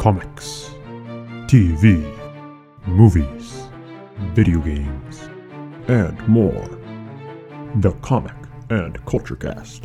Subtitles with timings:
[0.00, 0.70] comics,
[1.44, 2.02] TV,
[2.86, 3.68] movies,
[4.32, 5.28] video games,
[5.88, 6.66] and more.
[7.80, 8.32] The Comic
[8.70, 9.84] and Culture Cast.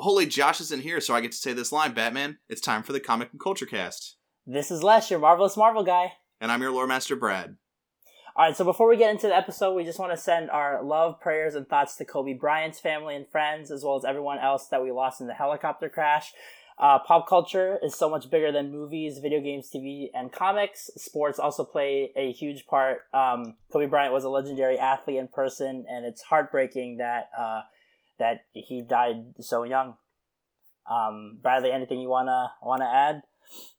[0.00, 2.38] Holy Josh isn't here, so I get to say this line, Batman.
[2.48, 4.16] It's time for the Comic and Culture Cast.
[4.46, 6.14] This is Les, your marvelous Marvel guy.
[6.40, 7.56] And I'm your Lore Master Brad.
[8.38, 10.82] All right, so before we get into the episode, we just want to send our
[10.82, 14.66] love, prayers, and thoughts to Kobe Bryant's family and friends, as well as everyone else
[14.66, 16.34] that we lost in the helicopter crash.
[16.78, 20.90] Uh, pop culture is so much bigger than movies, video games, TV, and comics.
[20.98, 23.04] Sports also play a huge part.
[23.14, 27.62] Um, Kobe Bryant was a legendary athlete in person, and it's heartbreaking that uh,
[28.18, 29.94] that he died so young.
[30.90, 33.22] Um, Bradley, anything you wanna wanna add?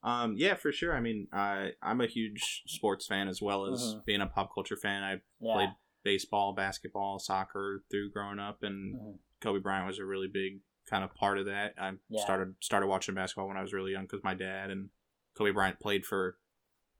[0.03, 0.95] Um, yeah, for sure.
[0.95, 4.05] I mean, I I'm a huge sports fan as well as Mhm.
[4.05, 5.03] being a pop culture fan.
[5.03, 5.53] I Yeah.
[5.53, 5.69] played
[6.03, 9.19] baseball, basketball, soccer through growing up, and Mhm.
[9.41, 11.73] Kobe Bryant was a really big kind of part of that.
[11.77, 12.21] I Yeah.
[12.21, 14.89] started started watching basketball when I was really young because my dad and
[15.35, 16.39] Kobe Bryant played for.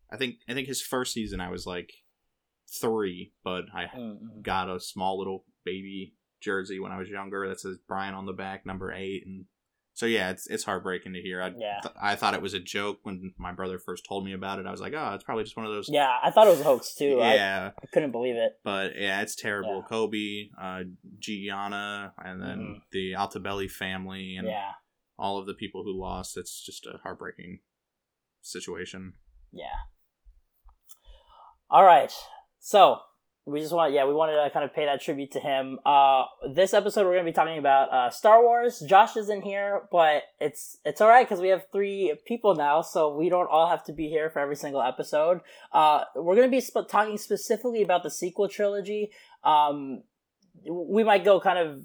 [0.09, 2.04] I think I think his first season I was like
[2.68, 4.42] three, but I Mm-hmm.
[4.42, 8.34] got a small little baby jersey when I was younger that says Bryant on the
[8.34, 9.46] back, number eight, and
[9.98, 11.42] so yeah, it's it's heartbreaking to hear.
[11.42, 11.80] I Yeah.
[11.81, 14.67] th- I thought it was a joke when my brother first told me about it.
[14.67, 15.90] I was like, oh, it's probably just one of those.
[15.90, 17.17] Yeah, I thought it was a hoax too.
[17.17, 18.59] Yeah, I couldn't believe it.
[18.64, 19.78] but yeah, it's terrible.
[19.78, 19.88] Yeah.
[19.90, 20.84] Kobe, uh,
[21.18, 22.81] Gianna, and then Mhm.
[22.92, 24.73] the Altabelli family, and Yeah,
[25.18, 26.38] all of the people who lost.
[26.38, 27.62] It's just a heartbreaking
[28.42, 29.14] situation.
[29.52, 29.66] yeah.
[31.72, 32.14] All right,
[32.59, 33.00] so
[33.48, 35.80] we just want, yeah, we wanted to kind of pay that tribute to him.
[35.86, 38.84] Uh, this episode we're going to be talking about uh, Star Wars.
[38.86, 43.16] Josh isn't here, but it's it's all right because we have three people now, so
[43.16, 45.40] we don't all have to be here for every single episode.
[45.72, 49.12] Uh, we're going to be sp- talking specifically about the sequel trilogy.
[49.46, 50.03] Um,
[50.69, 51.84] we might go kind of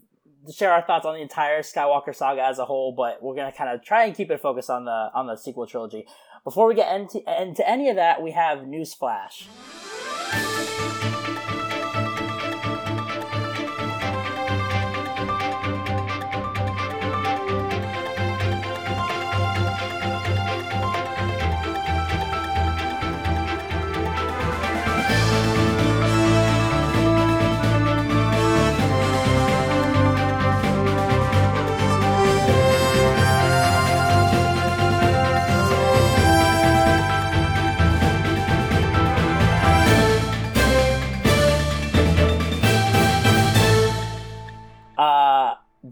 [0.53, 3.71] share our thoughts on the entire Skywalker saga as a whole, but we're gonna kind
[3.71, 6.07] of try and keep it focused on the on the sequel trilogy.
[6.43, 9.47] Before we get into into any of that, we have newsflash.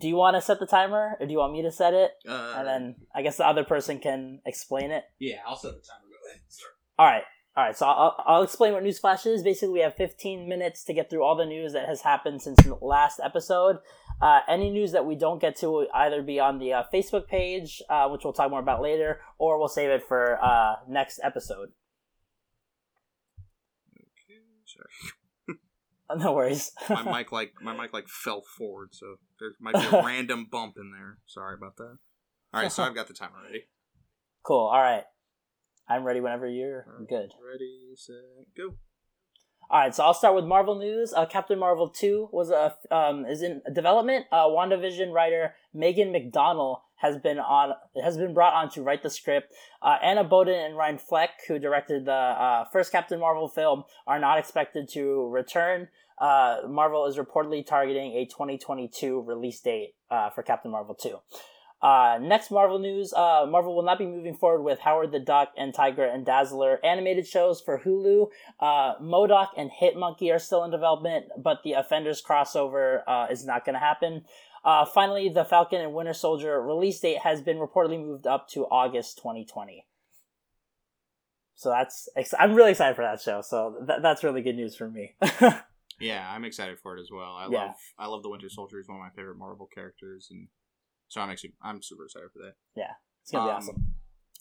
[0.01, 2.13] Do you want to set the timer, or do you want me to set it,
[2.29, 5.05] Uh, and then I guess the other person can explain it?
[5.19, 6.07] yeah, I'll set the timer.
[6.11, 6.41] Go ahead.
[6.49, 6.73] Start.
[6.99, 7.23] All right.
[7.57, 9.43] All right, so I'll, I'll explain what Newsflash is.
[9.43, 12.57] Basically, we have 15 minutes to get through all the news that has happened since
[12.63, 13.79] the last episode.
[14.23, 17.27] Uh, any news that we don't get to will either be on the uh, Facebook
[17.27, 21.19] page, uh, which we'll talk more about later, or we'll save it for uh, next
[21.25, 21.71] episode.
[23.99, 25.13] Okay, sorry.
[26.17, 26.73] No worries.
[26.89, 30.75] my mic like my mic like fell forward, so there might be a random bump
[30.77, 31.19] in there.
[31.27, 31.99] Sorry about that.
[32.53, 33.65] All right, so I've got the timer ready.
[34.43, 34.67] cool.
[34.67, 35.05] All right.
[35.89, 37.31] I'm ready whenever you're good.
[37.45, 38.15] Ready, set,
[38.57, 38.75] go.
[39.71, 41.13] All right, so I'll start with Marvel news.
[41.13, 44.27] Uh, Captain Marvel two was a um, is in development.
[44.33, 47.73] Uh, WandaVision writer Megan McDonnell has been on
[48.03, 49.53] has been brought on to write the script.
[49.83, 54.19] Uh, Anna Boden and Ryan Fleck, who directed the uh, first Captain Marvel film, are
[54.19, 55.89] not expected to return.
[56.21, 61.17] Uh, Marvel is reportedly targeting a 2022 release date uh, for Captain Marvel 2.
[61.83, 65.49] Uh, next Marvel news, uh, Marvel will not be moving forward with Howard the Duck
[65.57, 68.27] and Tigra and Dazzler animated shows for Hulu.
[69.01, 73.01] MODOK and Hitmonkey are still in development, but the Offenders crossover
[73.31, 74.25] is not going to happen.
[74.65, 78.65] Uh, finally, the Falcon and Winter Soldier release date has been reportedly moved up to
[78.67, 79.87] August 2020.
[81.55, 83.43] So that's ex- I'm really excited for that show.
[83.43, 85.15] So th- that's really good news for me.
[86.03, 87.33] Yeah, I'm excited for it as well.
[87.35, 87.59] I Yeah.
[87.67, 88.79] love I love the Winter Soldier.
[88.79, 90.49] He's one of my favorite Marvel characters, and
[91.09, 92.55] so I'm actually I'm super excited for that.
[92.75, 93.95] Yeah, it's gonna be Um, awesome.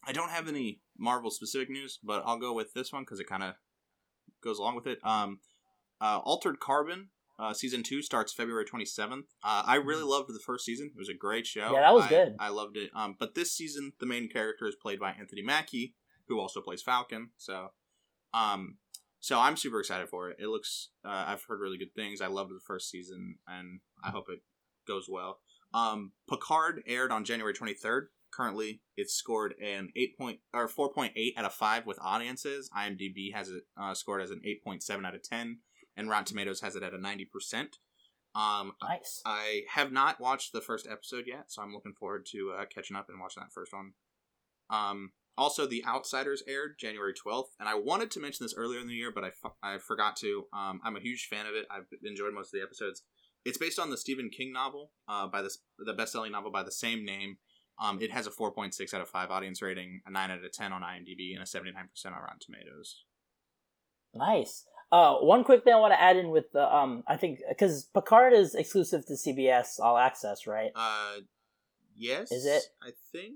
[0.07, 3.27] I don't have any Marvel specific news, but I'll go with this one because it
[3.27, 3.55] kind of
[4.41, 4.99] goes along with it.
[5.03, 5.41] Um,
[5.99, 7.09] uh, Altered Carbon
[7.39, 9.23] uh, season two starts February 27th.
[9.43, 11.61] Uh, I really loved the first season; it was a great show.
[11.61, 11.73] Mm-hmm.
[11.73, 12.35] Yeah, that was I- good.
[12.39, 12.91] I loved it.
[12.95, 15.95] Um, but this season, the main character is played by Anthony Mackie,
[16.27, 17.29] who also plays Falcon.
[17.37, 17.69] So,
[18.33, 18.77] um,
[19.19, 20.37] so I'm super excited for it.
[20.39, 22.21] It looks uh, I've heard really good things.
[22.21, 24.39] I loved the first season, and I hope it
[24.87, 25.39] goes well.
[25.73, 28.07] Um, Picard aired on January 23rd.
[28.31, 32.69] Currently, it's scored an eight point or four point eight out of five with audiences.
[32.77, 35.59] IMDb has it uh, scored as an eight point seven out of ten,
[35.99, 37.77] and Rotten Tomatoes has it at a ninety percent.
[38.35, 39.21] Um, Nice.
[39.25, 42.95] I have not watched the first episode yet, so I'm looking forward to uh, catching
[42.95, 43.93] up and watching that first one.
[44.69, 48.87] Um, also, The Outsiders aired January 12th, and I wanted to mention this earlier in
[48.87, 50.45] the year, but I, fu- I forgot to.
[50.53, 51.65] Um, I'm a huge fan of it.
[51.71, 53.03] I've enjoyed most of the episodes.
[53.45, 55.49] It's based on the Stephen King novel, uh, by the
[55.79, 57.37] the best-selling novel by the same name.
[57.81, 60.73] Um, it has a 4.6 out of 5 audience rating, a 9 out of 10
[60.73, 61.73] on IMDb, and a 79%
[62.05, 63.05] on Rotten Tomatoes.
[64.13, 64.65] Nice.
[64.91, 67.83] Uh, one quick thing I want to add in with the um, I think because
[67.93, 70.71] Picard is exclusive to CBS All Access, right?
[70.75, 71.21] Uh,
[71.95, 72.31] yes.
[72.31, 72.63] Is it?
[72.81, 73.35] I think.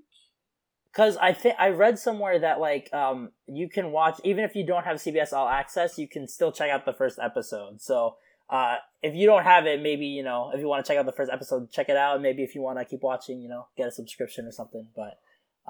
[0.92, 4.66] Because I think I read somewhere that like um, you can watch even if you
[4.66, 7.82] don't have CBS All Access, you can still check out the first episode.
[7.82, 8.18] So
[8.50, 11.06] uh, if you don't have it, maybe you know if you want to check out
[11.06, 12.22] the first episode, check it out.
[12.22, 14.88] Maybe if you want to keep watching, you know, get a subscription or something.
[14.96, 15.20] But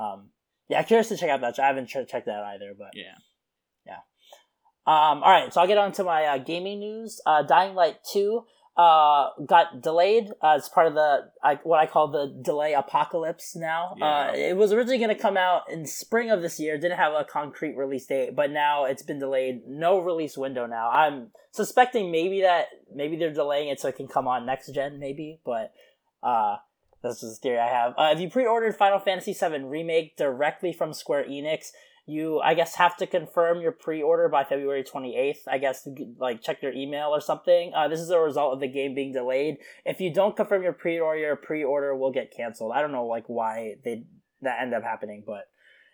[0.01, 0.29] um,
[0.69, 1.59] yeah, curious to check out that.
[1.59, 3.15] I haven't ch- checked that either, but Yeah.
[4.85, 7.21] Um, all right, so I'll get on to my uh, gaming news.
[7.25, 8.43] Uh, Dying Light 2
[8.75, 13.55] uh, got delayed uh, as part of the I, what I call the delay apocalypse
[13.55, 13.95] now.
[13.97, 14.05] Yeah.
[14.05, 17.13] Uh, it was originally going to come out in spring of this year, didn't have
[17.13, 19.61] a concrete release date, but now it's been delayed.
[19.67, 20.89] No release window now.
[20.89, 24.99] I'm suspecting maybe that maybe they're delaying it so it can come on next gen,
[24.99, 25.71] maybe, but
[26.23, 26.57] uh,
[27.03, 27.93] that's just a theory I have.
[27.95, 31.71] Uh, if you pre-ordered Final Fantasy VII Remake directly from Square Enix,
[32.05, 35.47] you I guess have to confirm your pre-order by February 28th.
[35.47, 35.87] I guess
[36.19, 37.71] like check your email or something.
[37.75, 39.57] Uh, this is a result of the game being delayed.
[39.85, 42.73] If you don't confirm your pre-order, your pre-order will get canceled.
[42.75, 44.03] I don't know like why they
[44.41, 45.45] that end up happening, but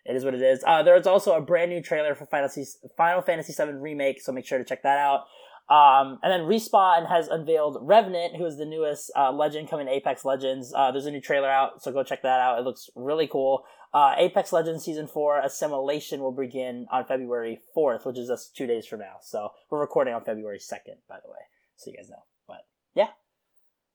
[0.06, 0.64] it is what it is.
[0.66, 4.32] Uh, there's also a brand new trailer for Final Fantasy, Final Fantasy VII Remake, so
[4.32, 5.26] make sure to check that out.
[5.70, 9.92] Um, and then Respawn has unveiled Revenant, who is the newest uh, legend coming to
[9.94, 10.74] Apex Legends.
[10.76, 12.58] Uh, there's a new trailer out, so go check that out.
[12.58, 13.64] It looks really cool.
[13.94, 18.68] Uh, Apex Legends Season 4 Assimilation will begin on February 4th, which is just two
[18.68, 19.18] days from now.
[19.22, 21.40] So we're recording on February 2nd, by the way,
[21.76, 22.24] so you guys know.
[22.48, 23.08] But yeah.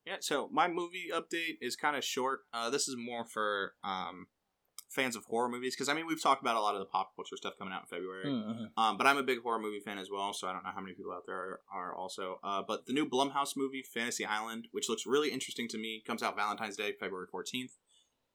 [0.05, 2.41] Yeah, so my movie update is kind of short.
[2.53, 4.27] Uh, this is more for um,
[4.95, 7.15] fans of horror movies because I mean we've talked about a lot of the pop
[7.17, 8.27] culture stuff coming out in February.
[8.27, 8.81] Mm-hmm.
[8.81, 10.81] Um, but I'm a big horror movie fan as well, so I don't know how
[10.81, 12.39] many people out there are, are also.
[12.43, 16.23] Uh, but the new Blumhouse movie, Fantasy Island, which looks really interesting to me, comes
[16.23, 17.73] out Valentine's Day, February 14th.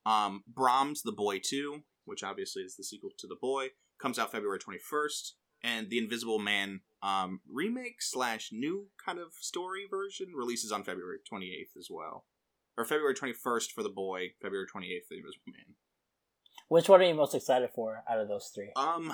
[0.06, 3.68] Um, Brahms, The Boy 2, which obviously is the sequel to The Boy,
[4.00, 5.32] comes out February 21st.
[5.62, 11.18] And The Invisible Man um, remake slash new kind of story version releases on February
[11.30, 12.24] 28th as well.
[12.78, 15.76] Or February 21st for The Boy, February 28th for The Invisible Man.
[16.68, 18.70] Which one are you most excited for out of those three?
[18.76, 19.12] Um,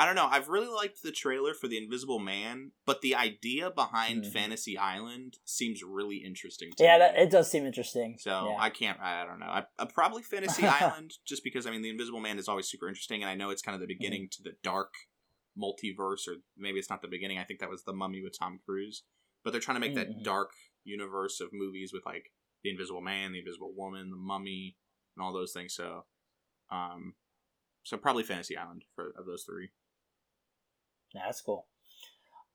[0.00, 0.28] I don't know.
[0.30, 4.32] I've really liked the trailer for the Invisible Man, but the idea behind Mhm.
[4.32, 8.16] Fantasy Island seems really interesting to Yeah, that, it does seem interesting.
[8.18, 8.56] so yeah.
[8.58, 8.98] I can't.
[8.98, 9.46] I don't know.
[9.46, 12.88] I, I probably Fantasy Island, just because I mean the Invisible Man is always super
[12.88, 14.94] interesting, and I know it's kind of the beginning to the dark
[15.58, 17.38] multiverse, or maybe it's not the beginning.
[17.38, 19.02] I think that was the Mummy with Tom Cruise,
[19.44, 20.22] but they're trying to make that Mhm.
[20.24, 20.52] dark
[20.84, 22.32] universe of movies with like
[22.62, 24.78] the Invisible Man, the Invisible Woman, the Mummy,
[25.14, 25.74] and all those things.
[25.74, 26.06] So,
[26.70, 27.16] um,
[27.82, 29.70] so probably Fantasy Island for of those three.
[31.14, 31.66] Yeah, that's cool.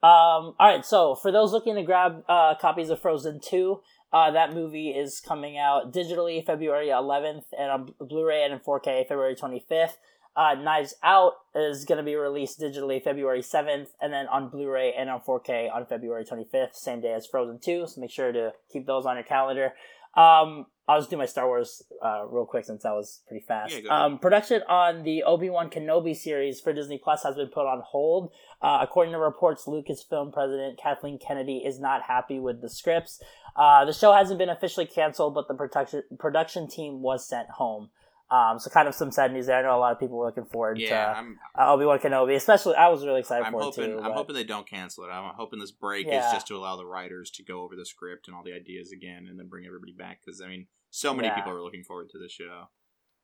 [0.04, 3.80] Um, all right, so for those looking to grab uh, copies of Frozen 2,
[4.14, 9.08] uh, that movie is coming out digitally February 11th and on Blu-ray and in 4K
[9.08, 9.94] February 25th.
[10.38, 14.94] Uh, Knives Out is going to be released digitally February 7th and then on Blu-ray
[14.94, 18.52] and on 4K on February 25th, same day as Frozen 2, so make sure to
[18.72, 19.74] keep those on your calendar.
[20.16, 23.76] Um, I'll just do my Star Wars uh, real quick since that was pretty fast.
[23.84, 27.66] Yeah, um, production on the Obi Wan Kenobi series for Disney Plus has been put
[27.66, 28.32] on hold.
[28.62, 33.22] Uh, according to reports, Lucasfilm president Kathleen Kennedy is not happy with the scripts.
[33.56, 37.90] Uh, the show hasn't been officially canceled, but the production production team was sent home.
[38.32, 39.58] Um, so kind of some sad news there.
[39.58, 41.40] I know a lot of people were looking forward Yeah, to I'm.
[41.58, 42.74] uh, Obi Wan Kenobi, especially.
[42.76, 43.84] I was really excited I'm for hoping.
[43.84, 43.98] it too.
[43.98, 45.10] I'm but- hoping they don't cancel it.
[45.10, 46.26] I'm hoping this break Yeah.
[46.26, 48.92] is just to allow the writers to go over the script and all the ideas
[48.92, 50.22] again, and then bring everybody back.
[50.26, 51.36] Because I mean, so many Yeah.
[51.36, 52.70] people are looking forward to this show.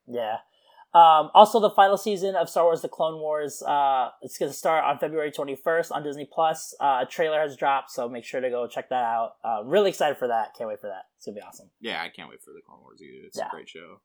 [0.07, 0.37] Yeah.
[0.93, 3.63] Um, also, the final season of Star Wars: The Clone Wars.
[3.63, 6.75] Uh, it's going to start on February 21st on Disney Plus.
[6.81, 9.35] Uh, a trailer has dropped, so make sure to go check that out.
[9.43, 10.53] Uh, really excited for that.
[10.57, 11.05] Can't wait for that.
[11.15, 11.69] It's gonna be awesome.
[11.79, 13.25] Yeah, I can't wait for the Clone Wars either.
[13.25, 13.47] It's Yeah.
[13.47, 14.01] a great show.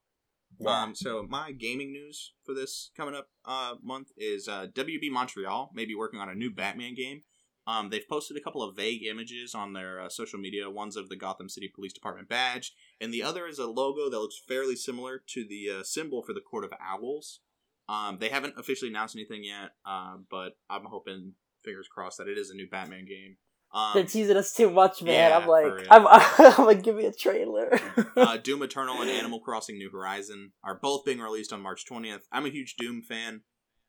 [0.65, 5.71] Um, so my gaming news for this coming up uh, month is uh, WB Montreal
[5.73, 7.21] may be working on a new Batman game.
[7.67, 10.69] Um, they've posted a couple of vague images on their uh, social media.
[10.69, 14.19] One's of the Gotham City Police Department badge, and the other is a logo that
[14.19, 17.41] looks fairly similar to the uh, symbol for the Court of Owls.
[17.89, 21.33] Um, they haven't officially announced anything yet, uh, but I'm hoping,
[21.63, 23.37] fingers crossed, that it is a new Batman game.
[23.77, 25.29] Um, They're teasing us too much, man.
[25.29, 25.87] yeah, I'm like.
[25.91, 26.07] I'm,
[26.57, 27.79] I'm like, give me a trailer.
[28.15, 32.21] uh, Doom Eternal and Animal Crossing New Horizon are both being released on March 20th.
[32.31, 33.41] I'm a huge Doom fan.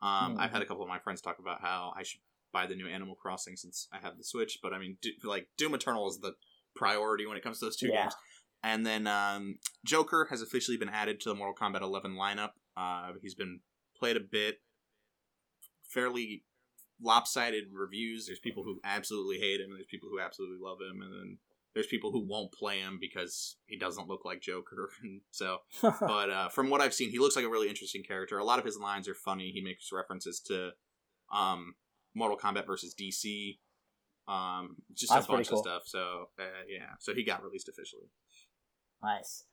[0.02, 0.40] Um, Mhm.
[0.40, 2.20] I've had a couple of my friends talk about how I should
[2.52, 4.58] buy the new Animal Crossing since I have the Switch.
[4.62, 6.34] But I mean, do, like Doom Eternal is the
[6.76, 8.02] priority when it comes to those two Yeah.
[8.02, 8.14] games.
[8.62, 12.50] And then um, Joker has officially been added to the Mortal Kombat 11 lineup.
[12.76, 13.60] Uh, he's been
[13.96, 14.60] played a bit,
[15.88, 16.44] fairly
[17.02, 18.26] lopsided reviews.
[18.26, 21.38] There's people who absolutely hate him, and there's people who absolutely love him, and then
[21.74, 24.90] there's people who won't play him because he doesn't look like Joker.
[25.02, 28.38] And so, but uh, from what I've seen, he looks like a really interesting character.
[28.38, 29.50] A lot of his lines are funny.
[29.54, 30.70] He makes references to
[31.32, 31.74] um,
[32.14, 33.58] Mortal Kombat versus DC,
[34.26, 35.60] um, just That's a bunch cool.
[35.60, 35.82] of stuff.
[35.86, 38.10] So uh, yeah, so he got released officially.
[39.02, 39.44] Nice.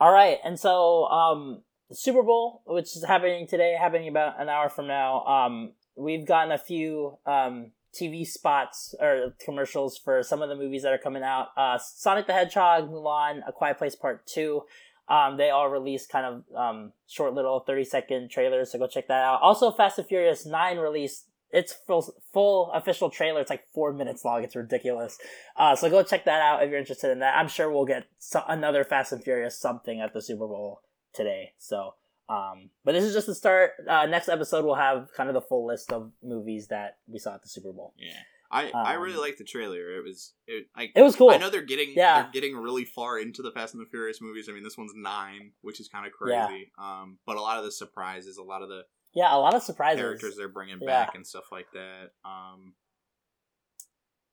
[0.00, 4.48] All right, and so um, the Super Bowl, which is happening today, happening about an
[4.48, 5.24] hour from now.
[5.24, 10.82] Um, we've gotten a few um TV spots or commercials for some of the movies
[10.82, 11.48] that are coming out.
[11.56, 14.62] Uh, Sonic the Hedgehog, Mulan, A Quiet Place Part Two.
[15.08, 19.08] Um, they all released kind of um short little thirty second trailers, so go check
[19.08, 19.40] that out.
[19.42, 23.40] Also, Fast and Furious Nine released its full full official trailer.
[23.40, 24.44] It's like four minutes long.
[24.44, 25.18] It's ridiculous.
[25.56, 27.36] Uh, so go check that out if you're interested in that.
[27.36, 31.54] I'm sure we'll get so- another Fast and Furious something at the Super Bowl today.
[31.58, 31.94] So,
[32.30, 33.72] um, but this is just the start.
[33.88, 37.34] Uh, next episode we'll have kind of the full list of movies that we saw
[37.34, 37.92] at the Super Bowl.
[37.98, 38.12] Yeah,
[38.50, 39.96] I I Um, really liked the trailer.
[39.98, 41.30] It was it like It was cool.
[41.30, 42.22] I know they're getting Yeah.
[42.22, 44.48] they're getting really far into the Fast and the Furious movies.
[44.48, 46.70] I mean, this one's nine, which is kind of crazy.
[46.78, 48.82] Um, but a lot of the surprises, a lot of the
[49.12, 50.00] Yeah, a lot of surprises.
[50.00, 50.86] characters they're bringing Yeah.
[50.86, 52.12] back and stuff like that.
[52.24, 52.74] Um,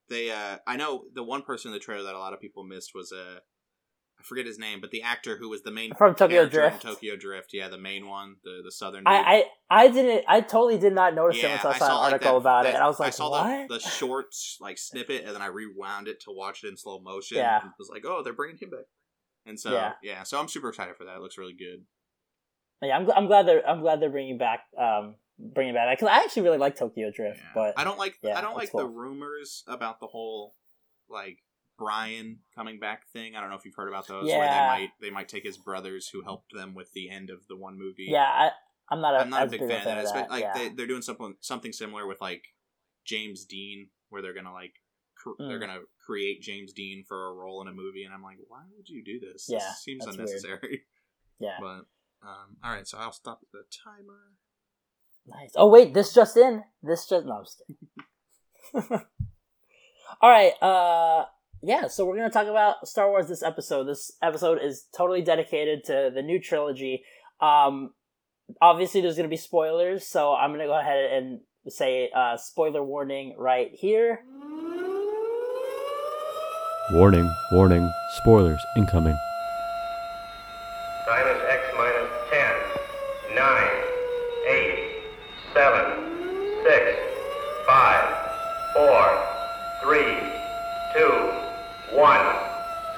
[0.09, 2.63] they, uh, I know the one person in the trailer that a lot of people
[2.63, 3.39] missed was uh,
[4.19, 6.81] I forget his name, but the actor who was the main From Tokyo Drift.
[6.81, 7.51] Tokyo Drift.
[7.53, 9.03] Yeah, the main one, the the southern.
[9.05, 10.25] I, I I didn't.
[10.27, 12.37] I totally did not notice him Yeah, until I I saw an like, article that-
[12.37, 14.27] about it, and I was like, I saw "What?" the, the short
[14.59, 17.37] like snippet, and then I rewound it to watch it in slow motion.
[17.37, 17.61] Yeah.
[17.61, 18.85] and was like, oh, they're bringing him back.
[19.45, 19.93] And so Yeah.
[20.01, 20.23] yeah.
[20.23, 21.15] so I'm super excited for that.
[21.17, 21.85] It looks really good.
[22.81, 26.11] yeah, I'm, gl- I'm glad they're I'm glad they're bringing back um bringing back because
[26.11, 27.51] I actually really like Tokyo Drift, Yeah.
[27.53, 30.55] but I don't like yeah, I don't like the rumors about the whole
[31.07, 31.37] like
[31.77, 33.35] Brian coming back thing.
[33.35, 34.25] I don't know if you've heard about those.
[34.25, 34.61] Where Yeah.
[34.75, 37.55] they might they might take his brothers who helped them with the end of the
[37.55, 38.07] one movie.
[38.09, 38.51] yeah, I
[38.89, 40.13] I'm not a, I'm not a big big fan of that.
[40.13, 40.29] That.
[40.29, 40.53] Like yeah.
[40.53, 42.43] they, they're doing something something similar with like
[43.05, 44.73] James Dean, where they're gonna like
[45.15, 45.61] cr- they're Mm.
[45.61, 48.87] gonna create James Dean for a role in a movie, and I'm like, why would
[48.89, 49.45] you do this?
[49.49, 50.29] Yeah, this seems that's weird.
[50.29, 50.83] unnecessary.
[51.39, 51.85] yeah, But
[52.27, 54.31] um, all right, so I'll stop the timer.
[55.27, 55.51] nice.
[55.55, 56.63] Oh wait, this just in.
[56.81, 57.33] This just no.
[57.33, 59.01] I'm just kidding.
[60.21, 60.53] All right.
[60.61, 61.25] Uh,
[61.61, 61.87] yeah.
[61.87, 63.85] So we're gonna talk about Star Wars this episode.
[63.85, 67.03] This episode is totally dedicated to the new trilogy.
[67.41, 67.91] Um,
[68.61, 73.35] obviously, there's gonna be spoilers, so I'm gonna go ahead and say uh, spoiler warning
[73.37, 74.21] right here.
[76.91, 79.17] Warning, warning, spoilers incoming.
[81.05, 83.69] Time is X minus 10, 9,
[84.47, 84.79] 8,
[85.53, 86.97] 7, 6,
[87.67, 88.05] 5,
[88.73, 89.27] 4,
[89.83, 90.27] 3,
[91.97, 92.19] 2, 1,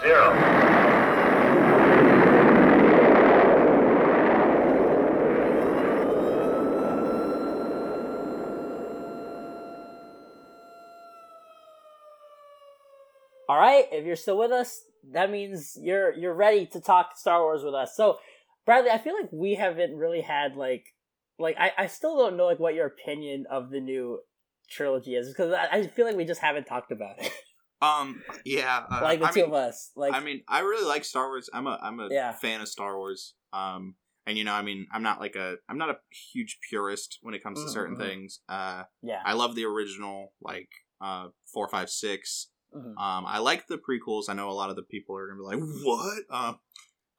[0.01, 0.59] 0.
[13.47, 14.81] All right, if you're still with us,
[15.13, 17.95] that means you're you're ready to talk Star Wars with us.
[17.95, 18.19] So,
[18.65, 20.93] Bradley, I feel like we haven't really had like
[21.39, 24.19] like I, I still don't know like what your opinion of the new
[24.69, 27.31] trilogy is because I, I feel like we just haven't talked about it.
[27.81, 29.91] Um, yeah, uh, like the I two mean, of us.
[29.95, 31.49] Like I mean, I really like Star Wars.
[31.53, 32.33] I'm a I'm a Yeah.
[32.33, 33.35] fan of Star Wars.
[33.53, 33.95] Um,
[34.27, 35.97] and you know, I mean, I'm not like a I'm not a
[36.33, 38.41] huge purist when it comes to certain things.
[38.49, 39.21] Uh, yeah.
[39.25, 40.69] I love the original, like
[41.01, 42.49] uh, four, five, six.
[42.75, 42.97] Mhm.
[42.97, 44.25] Um, I like the prequels.
[44.29, 46.59] I know a lot of the people are gonna be like, "What?" Um,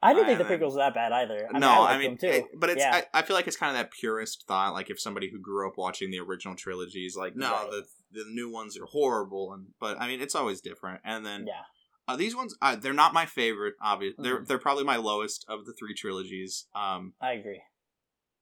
[0.03, 1.47] I didn't think the prequels were that bad either.
[1.49, 2.27] I mean, no, I, I, mean, too.
[2.29, 3.03] it- but it's yeah.
[3.13, 4.73] I, I feel like it's kind of that purist thought.
[4.73, 7.71] Like if somebody who grew up watching the original trilogy is like, no, Right.
[7.71, 11.01] the the new ones are horrible, and but I mean, it's always different.
[11.05, 11.63] And then yeah.
[12.09, 13.75] uh, these ones, uh, they're not my favorite.
[13.83, 14.47] Obvious, they're Mhm.
[14.47, 16.67] they're probably my lowest of the three trilogies.
[16.75, 17.61] Um, I agree.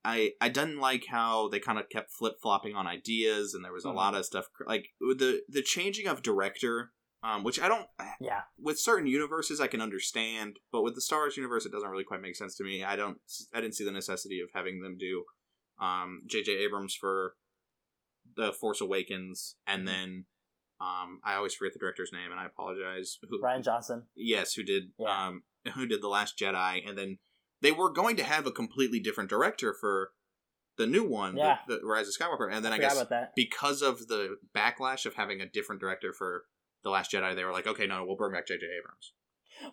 [0.04, 3.72] I I didn't like how they kind of kept flip flopping on ideas, and there
[3.72, 3.96] was a Mhm.
[3.96, 6.92] lot of stuff like the the changing of director.
[7.22, 7.88] Um, which I don't
[8.20, 8.42] Yeah.
[8.58, 12.04] with certain universes I can understand, but with the Star Wars universe, it doesn't really
[12.04, 12.84] quite make sense to me.
[12.84, 13.18] I don't,
[13.52, 15.24] I didn't see the necessity of having them do
[15.80, 16.52] um, J.J.
[16.58, 17.34] Abrams for
[18.36, 20.26] the Force Awakens, and then
[20.80, 23.18] um, I always forget the director's name, and I apologize.
[23.28, 24.04] Who, Rian Johnson.
[24.14, 25.26] yes, who did Yeah.
[25.28, 25.42] um,
[25.74, 27.18] who did the Last Jedi, and then
[27.62, 30.12] they were going to have a completely different director for
[30.76, 31.58] the new one, the- Yeah.
[31.66, 35.40] the, Rise of Skywalker, and then I Forgot guess because of the backlash of having
[35.40, 36.44] a different director for
[36.82, 38.64] the Last Jedi, they were like, okay, no, we'll bring back J.J.
[38.78, 39.12] Abrams.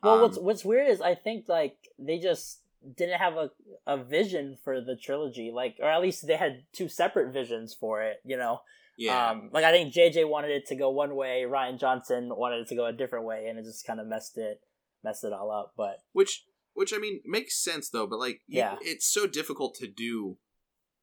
[0.01, 2.61] Well, Um, what's what's weird is I think like they just
[2.97, 3.51] didn't have a
[3.85, 8.01] a vision for the trilogy, like or at least they had two separate visions for
[8.01, 8.17] it.
[8.25, 8.61] You know,
[8.97, 9.31] Yeah.
[9.31, 12.67] Um, like I think JJ wanted it to go one way, Rian Johnson wanted it
[12.69, 14.61] to go a different way, and it just kind of messed it
[15.03, 15.73] messed it all up.
[15.77, 18.77] But which which I mean makes sense though, but like you- Yeah.
[18.81, 20.37] it's so difficult to do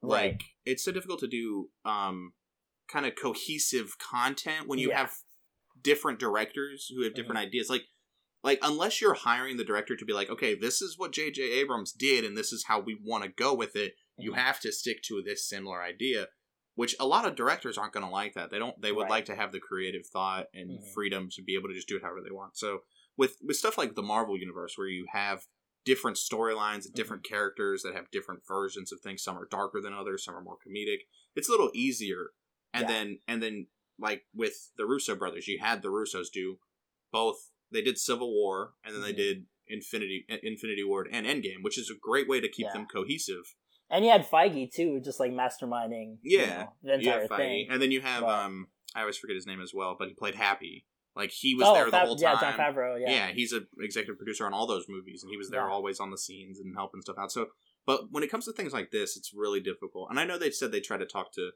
[0.02, 0.32] Right.
[0.32, 2.34] like it's so difficult to do um
[2.88, 4.98] kind of cohesive content when you Yeah.
[4.98, 5.14] have
[5.82, 7.82] different directors who have different ideas like
[8.44, 11.92] like unless you're hiring the director to be like okay this is what jj abrams
[11.92, 14.36] did and this is how we want to go with it you Mhm.
[14.36, 16.28] have to stick to this similar idea
[16.74, 19.10] which a lot of directors aren't going to like that they don't they would Right.
[19.10, 20.92] like to have the creative thought and Mhm.
[20.94, 22.84] freedom to be able to just do it however they want so
[23.16, 25.46] with with stuff like the marvel universe where you have
[25.84, 27.34] different storylines and different Mm-hmm.
[27.34, 30.58] characters that have different versions of things some are darker than others some are more
[30.66, 31.00] comedic
[31.34, 32.30] it's a little easier
[32.72, 32.88] and Yeah.
[32.88, 33.66] then and then
[34.02, 36.58] like with the russo brothers you had the russos do
[37.12, 39.16] both they did civil war and then they Mhm.
[39.16, 42.72] did infinity infinity war and endgame which is a great way to keep Yeah.
[42.74, 43.54] them cohesive
[43.90, 46.16] and you had Feige too, just like masterminding.
[46.22, 46.68] you Yeah.
[46.82, 47.66] know, the you entire thing.
[47.70, 50.14] and then you have But- um i always forget his name as well but he
[50.14, 52.98] played happy like he was oh, there the Fav- whole yeah, time Jon Favreau.
[53.00, 53.32] Yeah, yeah.
[53.32, 55.70] he's a executive producer on all those movies, and he was there Yeah.
[55.70, 57.30] always on the scenes and helping stuff out.
[57.30, 57.50] So,
[57.84, 60.08] but when it comes to things like this, it's really difficult.
[60.08, 61.50] And I know they said they tried to talk to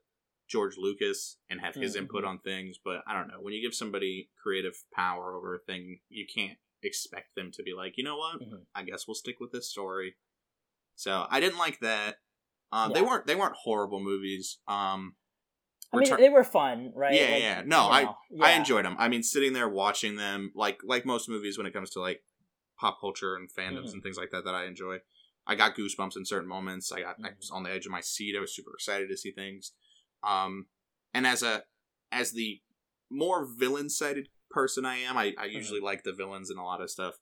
[0.48, 2.00] George Lucas and have his Mhm.
[2.02, 3.40] input on things, but I don't know.
[3.40, 7.72] When you give somebody creative power over a thing, you can't expect them to be
[7.74, 8.40] like, you know what?
[8.40, 8.66] Mhm.
[8.74, 10.16] I guess we'll stick with this story.
[10.94, 12.20] So I didn't like that.
[12.72, 14.58] Um, They weren't they weren't horrible movies.
[14.66, 15.16] Um,
[15.92, 17.14] I mean, Return- they were fun, right?
[17.14, 17.62] Yeah, Like, yeah.
[17.64, 18.58] No, I- know, I yeah.
[18.58, 18.96] enjoyed them.
[18.98, 22.24] I mean, sitting there watching them, like like most movies, when it comes to like
[22.76, 23.92] pop culture and fandoms Mhm.
[23.94, 25.00] and things like that, that I enjoy.
[25.46, 26.90] I got goosebumps in certain moments.
[26.92, 27.36] I got I Mhm.
[27.36, 28.36] was on the edge of my seat.
[28.36, 29.72] I was super excited to see things.
[30.26, 30.66] Um,
[31.14, 31.62] and as a
[32.12, 32.60] as the
[33.10, 36.80] more villain sided person I am, I, I usually like the villains in a lot
[36.80, 37.14] of stuff.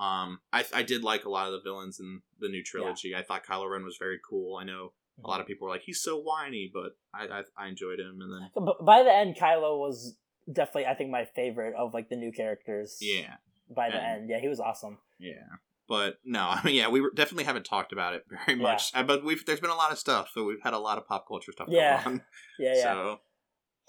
[0.00, 3.14] Um, I I did like a lot of the villains in the new trilogy.
[3.14, 4.56] I thought Kylo Ren was very cool.
[4.56, 7.68] I know a lot of people were like he's so whiny, but I I, I
[7.68, 8.20] enjoyed him.
[8.20, 10.16] And then But by the end, Kylo was
[10.50, 12.98] definitely, I think, my favorite of like the new characters.
[13.00, 13.34] yeah.
[13.74, 14.98] By the And- end, yeah, he was awesome.
[15.18, 15.44] Yeah,
[15.88, 18.92] but no, I mean, yeah, we definitely haven't talked about it very much.
[18.94, 21.06] Uh, But we've there's been a lot of stuff, so we've had a lot of
[21.06, 22.02] pop culture stuff Yeah.
[22.02, 22.22] going on.
[22.58, 22.82] Yeah, yeah.
[22.92, 23.20] So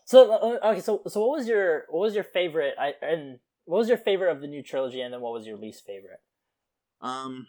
[0.06, 2.75] So uh, okay, so so what was your what was your favorite?
[2.79, 5.58] I and what was your favorite of the new trilogy, and then what was your
[5.58, 6.19] least favorite?
[7.01, 7.47] um,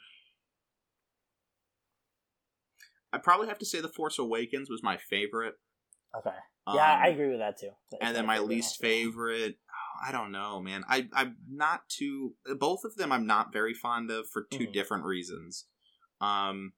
[3.12, 5.54] I probably have to say the Force Awakens was my favorite.
[6.16, 7.70] Okay, Um, yeah, I agree with that too.
[7.92, 9.56] It's And then my least favorite,
[10.06, 10.84] I don't know, man.
[10.88, 12.34] I I'm not too.
[12.58, 14.72] Both of them I'm not very fond of for 2 Mhm.
[14.72, 15.66] different reasons.
[16.20, 16.72] Um.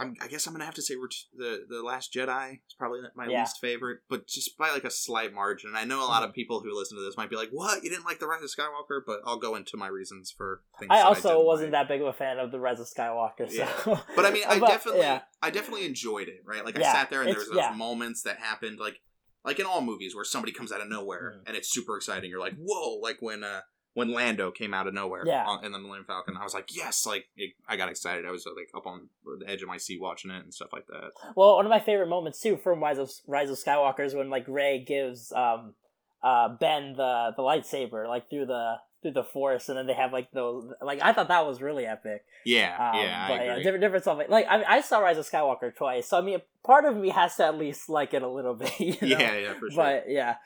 [0.00, 3.00] I'm, I guess I'm gonna have to say Ret- the the Last Jedi is probably
[3.16, 3.40] my Yeah.
[3.40, 5.72] least favorite, but just by like a slight margin.
[5.74, 7.82] I know a lot of people who listen to this might be like, "What?
[7.82, 10.90] You didn't like the Rise of Skywalker?" But I'll go into my reasons for things.
[10.92, 11.80] I that also didn't wasn't like.
[11.82, 13.48] that big of a fan of the Rise of Skywalker.
[13.50, 13.54] So.
[13.56, 14.00] Yeah.
[14.14, 15.22] But I mean, I But, definitely, yeah.
[15.42, 16.42] I definitely enjoyed it.
[16.44, 19.00] Right, like I sat there and there was those moments that happened, like
[19.48, 21.48] like in all movies where somebody comes out of nowhere Mhm.
[21.48, 22.30] and it's super exciting.
[22.30, 22.98] You're like, whoa!
[23.00, 23.62] Like when uh
[23.94, 25.44] when Lando came out of nowhere, Yeah.
[25.44, 27.04] on, in the Millennium Falcon, I was like, yes!
[27.04, 28.24] Like it, I got excited.
[28.26, 29.08] I was uh, like up on
[29.40, 31.10] the edge of my seat watching it and stuff like that.
[31.34, 34.30] Well, one of my favorite moments too from Rise of Rise of Skywalker is when
[34.30, 35.74] like Rey gives um
[36.22, 40.12] uh Ben the the lightsaber like through the through the force, and then they have
[40.12, 42.24] like those like I thought that was really epic.
[42.44, 43.62] Yeah, Um, yeah, but agree.
[43.62, 46.40] different different stuff like like I, I saw Rise of Skywalker twice, so I mean
[46.64, 48.78] part of me has to at least like it a little bit.
[48.80, 49.18] You know?
[49.18, 49.76] Yeah, yeah, for sure.
[49.76, 50.36] But yeah,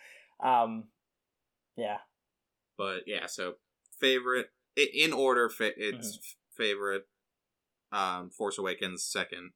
[0.42, 0.84] um,
[1.76, 1.98] yeah,
[2.76, 3.54] but yeah so
[3.98, 6.62] favorite in order it's Mm-hmm.
[6.62, 7.04] favorite
[7.92, 9.50] um force awakens second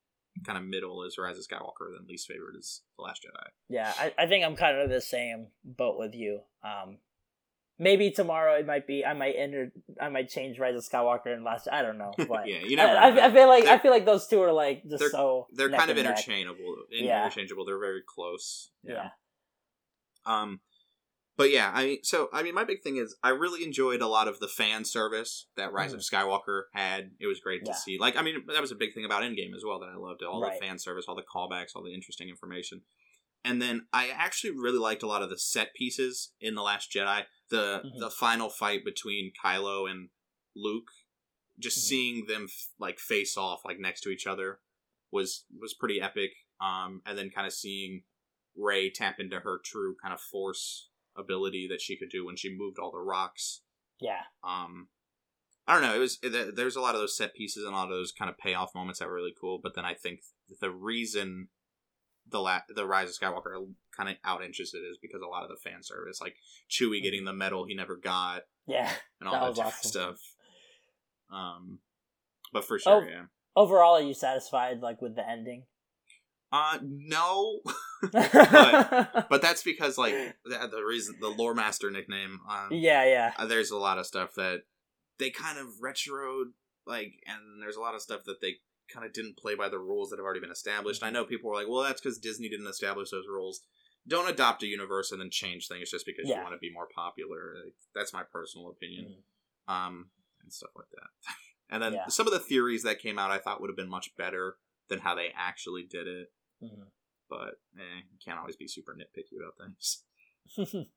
[0.44, 3.92] kind of middle is rise of skywalker then least favorite is the last jedi yeah.
[3.98, 6.40] I, I think I'm kind of the same boat with you.
[6.62, 6.98] Um,
[7.78, 11.44] maybe tomorrow it might be I might enter I might change Rise of Skywalker and
[11.44, 13.20] last I don't know, but yeah you never I, know.
[13.20, 15.46] I, I feel like I They're- feel like those two are like just they're- so
[15.52, 17.24] they're kind of interchangeable Yeah.
[17.24, 19.10] interchangeable they're very close Yeah.
[20.24, 20.60] um
[21.36, 24.06] but yeah i mean so i mean my big thing is i really enjoyed a
[24.08, 27.78] lot of the fan service that rise of skywalker had it was great to Mm-hmm.
[27.78, 29.96] See like i mean that was a big thing about endgame as well that i
[29.96, 30.58] loved all Right.
[30.58, 32.82] the fan service all the callbacks all the interesting information
[33.44, 36.90] and then i actually really liked a lot of the set pieces in the last
[36.90, 37.98] jedi the Mhm.
[38.00, 40.10] the final fight between kylo and
[40.54, 40.90] luke
[41.58, 41.82] just Mhm.
[41.82, 44.60] seeing them f- like face off like next to each other
[45.10, 48.04] was was pretty epic um and then kind of seeing
[48.56, 52.54] rey tap into her true kind of force ability that she could do when she
[52.54, 53.62] moved all the rocks
[54.00, 54.88] Yeah, um
[55.66, 57.76] i don't know it was there- there's a lot of those set pieces and a
[57.76, 60.22] lot of those kind of payoff moments that were really cool but then i think
[60.60, 61.48] the reason
[62.26, 65.48] the la- the rise of skywalker kind of out it is because a lot of
[65.48, 66.36] the fan service like
[66.70, 68.90] chewie getting the medal he never got yeah.
[69.20, 69.88] and all That that, awesome.
[69.90, 70.18] stuff
[71.32, 71.78] um
[72.52, 73.08] but for sure Oh.
[73.08, 73.22] yeah
[73.56, 75.62] Overall, are you satisfied like with the ending?
[76.52, 77.60] Uh, no,
[78.12, 80.12] but that's because like
[80.44, 82.40] the, the reason the lore master nickname.
[82.48, 83.32] Um, yeah, yeah.
[83.38, 84.60] uh, there's a lot of stuff that
[85.18, 86.50] they kind of retroed,
[86.86, 88.56] like, and there's a lot of stuff that they
[88.92, 91.02] kind of didn't play by the rules that have already been established.
[91.02, 93.62] I know people were like, "Well, that's because Disney didn't establish those rules."
[94.08, 96.36] Don't adopt a universe and then change things just because Yeah.
[96.36, 97.54] you want to be more popular.
[97.64, 99.24] Like, that's my personal opinion,
[99.68, 99.72] Mhm.
[99.72, 101.10] um, and stuff like that.
[101.70, 102.06] and then Yeah.
[102.08, 105.00] some of the theories that came out, I thought would have been much better than
[105.00, 106.32] how they actually did it.
[106.62, 106.90] Mhm.
[107.28, 110.04] But eh, you can't always be super nitpicky about things.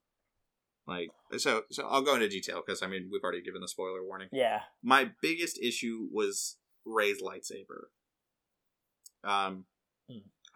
[0.86, 4.02] Like so, so I'll go into detail because I mean we've already given the spoiler
[4.02, 4.28] warning.
[4.32, 4.64] yeah.
[4.82, 7.90] My biggest issue was Rey's lightsaber.
[9.22, 9.66] Um.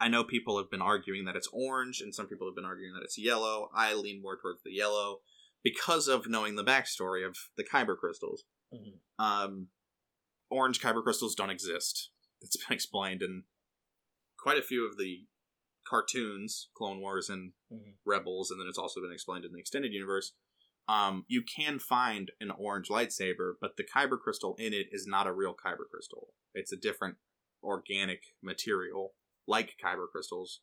[0.01, 2.95] I know people have been arguing that it's orange, and some people have been arguing
[2.95, 3.71] that it's yellow.
[3.75, 5.21] I lean more towards the yellow
[5.63, 8.45] because of knowing the backstory of the kyber crystals.
[8.73, 8.99] Mhm.
[9.19, 9.69] Um,
[10.51, 12.11] orange kyber crystals don't exist.
[12.41, 13.45] It's been explained in
[14.37, 15.27] quite a few of the
[15.87, 17.97] cartoons, Clone Wars and Mhm.
[18.05, 20.33] Rebels, and then it's also been explained in the extended universe.
[20.87, 25.27] Um, you can find an orange lightsaber, but the kyber crystal in it is not
[25.27, 26.35] a real kyber crystal.
[26.53, 27.17] It's a different
[27.63, 29.15] organic material,
[29.47, 30.61] like kyber crystals,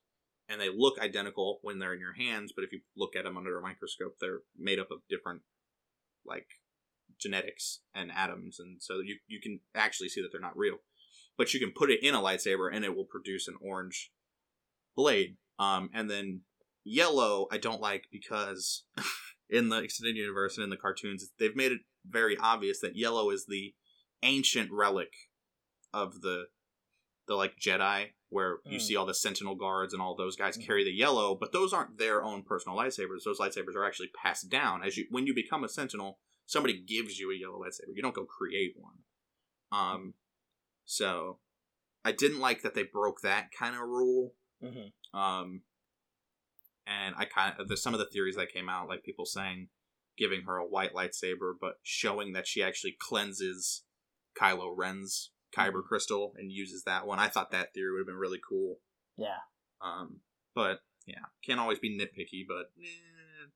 [0.50, 2.54] and they look identical when they're in your hands.
[2.56, 5.42] But if you look at them under a microscope, they're made up of different,
[6.26, 6.48] like,
[7.20, 10.78] genetics and atoms, and so you you can actually see that they're not real.
[11.38, 14.12] But you can put it in a lightsaber, and it will produce an orange
[14.96, 15.38] blade.
[15.60, 16.42] Um, and then
[16.84, 18.84] yellow, I don't like because
[19.50, 23.30] in the extended universe and in the cartoons, they've made it very obvious that yellow
[23.30, 23.74] is the
[24.24, 25.14] ancient relic
[25.94, 26.46] of the
[27.32, 28.82] the like Jedi, where you Mm.
[28.82, 30.66] see all the Sentinel guards and all those guys Mhm.
[30.66, 33.24] carry the yellow, but those aren't their own personal lightsabers.
[33.24, 36.20] Those lightsabers are actually passed down as you when you become a Sentinel.
[36.46, 37.96] Somebody gives you a yellow lightsaber.
[37.96, 39.06] You don't go create one.
[39.72, 40.16] Um,
[40.84, 41.40] so
[42.04, 44.36] I didn't like that they broke that kind of rule.
[44.62, 44.92] Mhm.
[45.14, 45.64] Um,
[46.86, 49.70] and I kind of there's some of the theories that came out, like people saying
[50.18, 53.86] giving her a white lightsaber, but showing that she actually cleanses
[54.36, 57.20] Kylo Ren's kyber crystal and uses that one.
[57.20, 58.78] I thought that theory would have been really cool.
[59.18, 59.38] Yeah.
[59.82, 60.22] Um,
[60.56, 63.48] but yeah, can't always be nitpicky, but eh,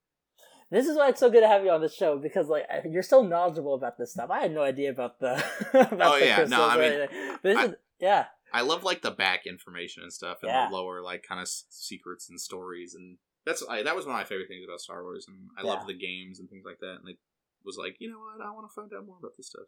[0.72, 3.04] This is why it's so good to have you on the show because like you're
[3.04, 4.30] so knowledgeable about this stuff.
[4.32, 5.34] I had no idea about the
[5.74, 7.08] about Oh, the yeah, no, I mean.
[7.44, 8.26] This I- is yeah.
[8.54, 10.70] I love like the back information and stuff, and Yeah.
[10.70, 14.20] the lower like kind of secrets and stories, and that's I, that was one of
[14.20, 15.74] my favorite things about Star Wars, and I Yeah.
[15.74, 16.98] love the games and things like that.
[17.02, 17.18] And it
[17.66, 19.68] was like, you know what, I want to find out more about this stuff.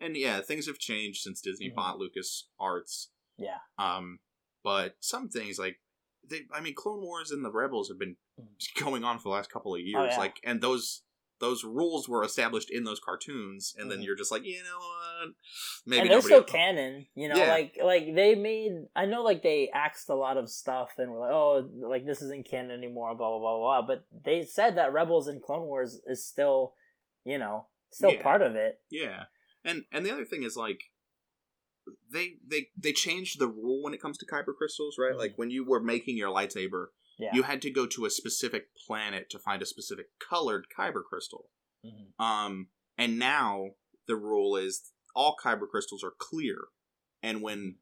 [0.00, 1.74] And yeah, things have changed since Disney Mhm.
[1.74, 3.10] bought Lucas Arts.
[3.36, 3.58] Yeah.
[3.78, 4.20] Um,
[4.62, 5.80] but some things like
[6.26, 8.48] they, I mean, Clone Wars and the Rebels have been Mhm.
[8.82, 9.96] going on for the last couple of years.
[9.98, 10.18] Oh, yeah.
[10.18, 11.02] Like, and those
[11.40, 14.04] those rules were established in those cartoons, and then Mhm.
[14.04, 15.34] you're just like, you know what,
[15.84, 17.48] maybe and they're still will- canon, you know, Yeah.
[17.50, 18.72] like like they made.
[18.94, 22.22] I know, like they axed a lot of stuff and were like, oh, like this
[22.22, 23.82] isn't canon anymore, blah blah blah blah.
[23.86, 26.74] But they said that Rebels and Clone Wars is still,
[27.24, 28.22] you know, still Yeah.
[28.22, 28.80] part of it.
[28.88, 29.24] Yeah,
[29.64, 30.84] and and the other thing is like
[32.12, 35.12] they they they changed the rule when it comes to kyber crystals, right?
[35.14, 35.18] Mhm.
[35.18, 37.30] Like when you were making your lightsaber, Yeah.
[37.34, 41.50] you had to go to a specific planet to find a specific colored kyber crystal.
[41.84, 42.18] Mhm.
[42.18, 46.68] Um, and now the rule is all kyber crystals are clear,
[47.22, 47.78] and when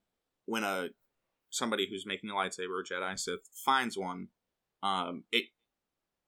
[0.46, 0.90] when a
[1.50, 4.28] somebody who's making a lightsaber, a Jedi Sith, finds one,
[4.82, 5.50] um, it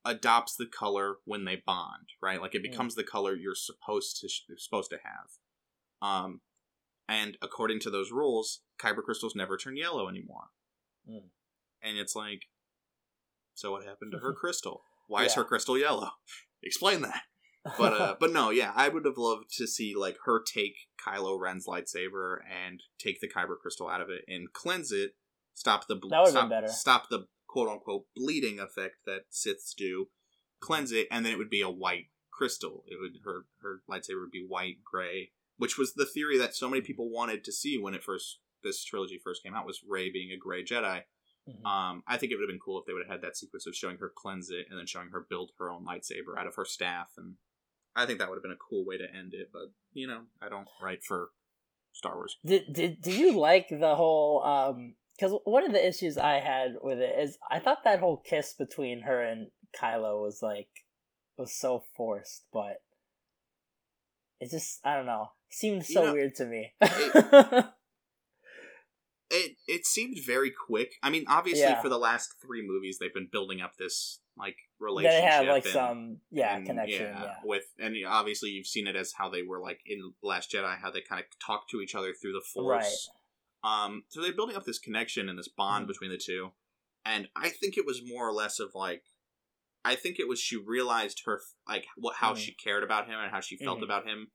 [0.04, 2.40] adopts the color when they bond, right?
[2.40, 2.70] Like it Mm.
[2.70, 5.30] becomes the color you're supposed to supposed to have.
[6.04, 6.40] Um,
[7.08, 10.46] and according to those rules, kyber crystals never turn yellow anymore.
[11.08, 11.28] Mm.
[11.82, 12.42] And it's like,
[13.54, 14.82] so what happened to her crystal?
[15.06, 16.10] Why is her crystal yellow?
[16.62, 17.22] Explain that
[17.78, 21.38] but uh but no yeah i would have loved to see like her take kylo
[21.38, 25.14] ren's lightsaber and take the kyber crystal out of it and cleanse it
[25.54, 30.08] stop the ble- stop, stop the quote unquote bleeding effect that siths do
[30.60, 34.20] cleanse it and then it would be a white crystal it would her her lightsaber
[34.20, 37.78] would be white gray which was the theory that so many people wanted to see
[37.78, 41.02] when it first this trilogy first came out was rey being a gray jedi
[41.46, 41.66] Mhm.
[41.66, 43.66] um, I think it would have been cool if they would have had that sequence
[43.66, 46.54] of showing her cleanse it and then showing her build her own lightsaber out of
[46.54, 47.36] her staff, and
[47.94, 49.50] I think that would have been a cool way to end it.
[49.52, 51.32] But you know, I don't write for
[51.92, 52.38] Star Wars.
[52.46, 56.76] Did did do you like the whole um because one of the issues I had
[56.82, 60.70] with it is I thought that whole kiss between her and Kylo was like
[61.36, 62.78] was so forced, but
[64.44, 66.72] it just I don't know seemed so You know, weird to me.
[69.30, 70.92] It it seemed very quick.
[71.02, 71.80] I mean, obviously, Yeah.
[71.80, 75.24] for the last three movies, they've been building up this like they relationship.
[75.30, 77.06] have like and- some yeah and, connection.
[77.06, 80.78] Yeah, with and obviously you've seen it as how they were like in Last Jedi,
[80.78, 82.82] how they kind of talk to each other through the Right.
[82.82, 83.10] Force.
[83.64, 85.88] Um, so they're building up this connection and this bond Mhm.
[85.88, 86.52] between the two,
[87.04, 89.04] and I think it was more or less of like,
[89.84, 92.38] I think it was she realized her like what how Mhm.
[92.38, 93.84] she cared about him and how she felt Mhm.
[93.84, 94.32] about him,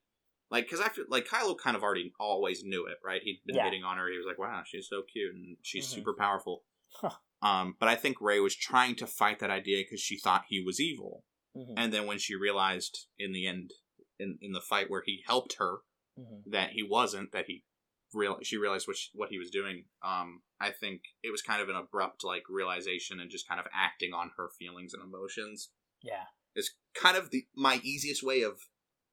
[0.52, 3.22] like because I feel like Kylo kind of already always knew it, right?
[3.24, 3.66] He'd been Yeah.
[3.66, 4.10] hitting on her.
[4.10, 5.96] He was like, wow, she's so cute and she's Mhm.
[5.96, 6.66] super powerful.
[6.94, 7.18] Huh.
[7.42, 10.62] Um, but I think Rey was trying to fight that idea because she thought he
[10.62, 13.74] was evil, Mhm, and then when she realized in the end,
[14.20, 15.80] in in the fight where he helped her,
[16.18, 16.44] mhm.
[16.46, 17.64] that he wasn't that he
[18.14, 21.62] real she realized what she, what he was doing um i think it was kind
[21.62, 25.70] of an abrupt like realization and just kind of acting on her feelings and emotions
[26.02, 26.26] Yeah.
[26.56, 28.60] is kind of the my easiest way of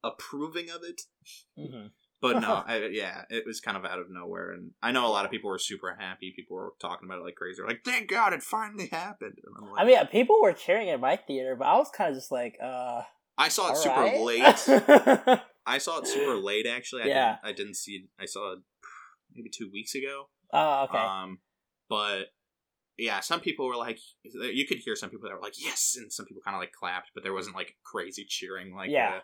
[0.04, 1.02] approving of it
[1.58, 1.90] Mhm.
[2.20, 5.08] but no I, yeah it was kind of out of nowhere and i know a
[5.10, 7.84] lot of people were super happy people were talking about it like crazy They're like
[7.84, 11.00] thank god it finally happened and I'm like, I mean, yeah, people were cheering in
[11.00, 13.02] my theater, but I was kind of just like, uh.
[13.38, 14.20] i saw it super right.
[14.20, 17.32] late i saw it super late actually i Yeah.
[17.36, 18.58] didn't i didn't see i saw it
[19.36, 20.98] maybe two weeks ago oh, okay.
[20.98, 21.38] Um,
[21.88, 22.26] but
[22.98, 26.10] yeah, some people were like, you could hear some people that were like, yes, and
[26.12, 29.16] some people kind of like clapped, but there wasn't like crazy cheering, like Yeah.
[29.16, 29.20] uh,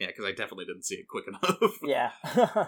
[0.00, 1.78] yeah, because I definitely didn't see it quick enough.
[1.84, 2.10] yeah.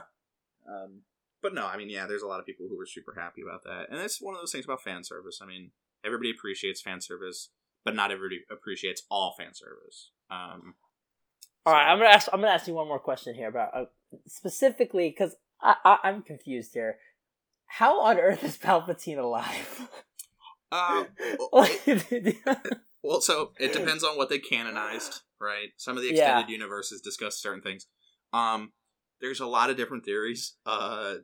[0.69, 1.03] Um,
[1.43, 3.65] but no, I mean, yeah, there's a lot of people who were super happy about
[3.65, 5.41] that, and that's one of those things about fan service.
[5.43, 5.73] I mean,
[6.05, 7.51] everybody appreciates fan service,
[7.85, 10.11] but not everybody appreciates all fan service.
[10.31, 10.75] Um,
[11.67, 12.29] All right, so- I'm gonna ask.
[12.33, 13.85] I'm gonna ask you one more question here about uh,
[14.27, 16.99] specifically because I, I I'm confused here.
[17.67, 19.89] How on earth is Palpatine alive?
[20.73, 21.05] Uh,
[21.53, 21.83] Like-
[23.05, 25.69] Well, so it depends on what they canonized, right?
[25.77, 26.39] Some of the Yeah.
[26.39, 27.87] extended universes discuss certain things.
[28.33, 28.73] Um,
[29.21, 30.57] there's a lot of different theories.
[30.67, 31.17] Uh,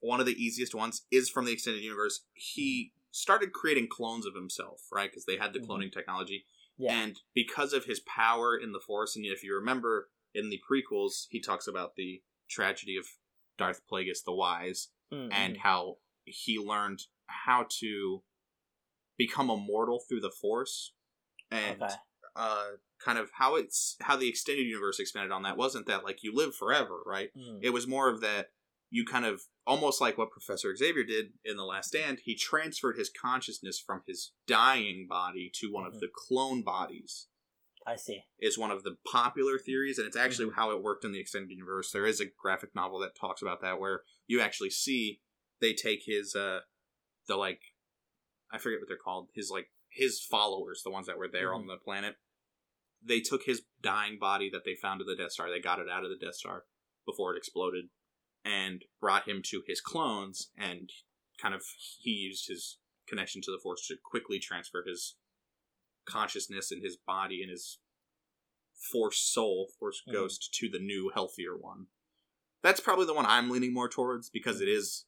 [0.00, 2.24] one of the easiest ones is from the extended universe.
[2.34, 5.10] He started creating clones of himself, right?
[5.10, 5.66] Because they had the Mhm.
[5.68, 6.44] cloning technology,
[6.76, 7.00] yeah.
[7.00, 11.28] and because of his power in the Force, and if you remember in the prequels,
[11.30, 13.06] he talks about the tragedy of
[13.58, 18.24] Darth Plagueis the Wise Mm, and how he learned how to
[19.16, 20.92] become immortal through the Force,
[21.50, 21.94] and Okay.
[22.34, 26.22] uh, kind of how it's how the extended universe expanded on that wasn't that like
[26.24, 27.30] you live forever, right?
[27.36, 27.60] Mm.
[27.62, 28.50] It was more of that
[28.90, 32.20] you kind of almost like what Professor Xavier did in The Last Stand.
[32.24, 35.94] He transferred his consciousness from his dying body to one Mhm.
[35.94, 37.26] of the clone bodies.
[37.86, 38.24] I see.
[38.40, 41.50] Is one of the popular theories, and it's actually how it worked in the extended
[41.50, 41.92] universe.
[41.92, 45.20] There is a graphic novel that talks about that, where you actually see
[45.60, 46.60] they take his uh
[47.28, 47.60] the like
[48.52, 51.66] I forget what they're called his like his followers, the ones that were there on
[51.66, 52.16] the planet.
[53.02, 55.48] They took his dying body that they found at the Death Star.
[55.48, 56.64] They got it out of the Death Star
[57.06, 57.86] before it exploded,
[58.44, 60.50] and brought him to his clones.
[60.58, 60.90] And
[61.40, 61.62] kind of
[62.00, 65.14] he used his connection to the Force to quickly transfer his
[66.06, 67.78] consciousness and his body and his
[68.92, 70.12] Force soul, Force Mhm.
[70.12, 71.86] ghost to the new, healthier one.
[72.62, 75.06] That's probably the one I'm leaning more towards because it is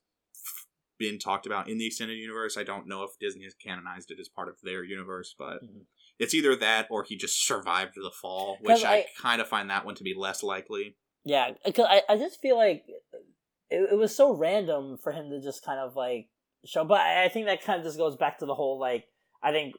[0.98, 2.56] been talked about in the extended universe.
[2.56, 5.86] I don't know if Disney has canonized it as part of their universe, but Mhm.
[6.18, 9.70] it's either that or he just survived the fall, which I, I- kind of find
[9.70, 10.96] that one to be less likely.
[11.24, 12.84] Yeah, because I, I just feel like
[13.70, 16.30] it, it was so random for him to just kind of like
[16.64, 16.84] show.
[16.84, 19.06] But I, I think that kind of just goes back to the whole like
[19.40, 19.76] I think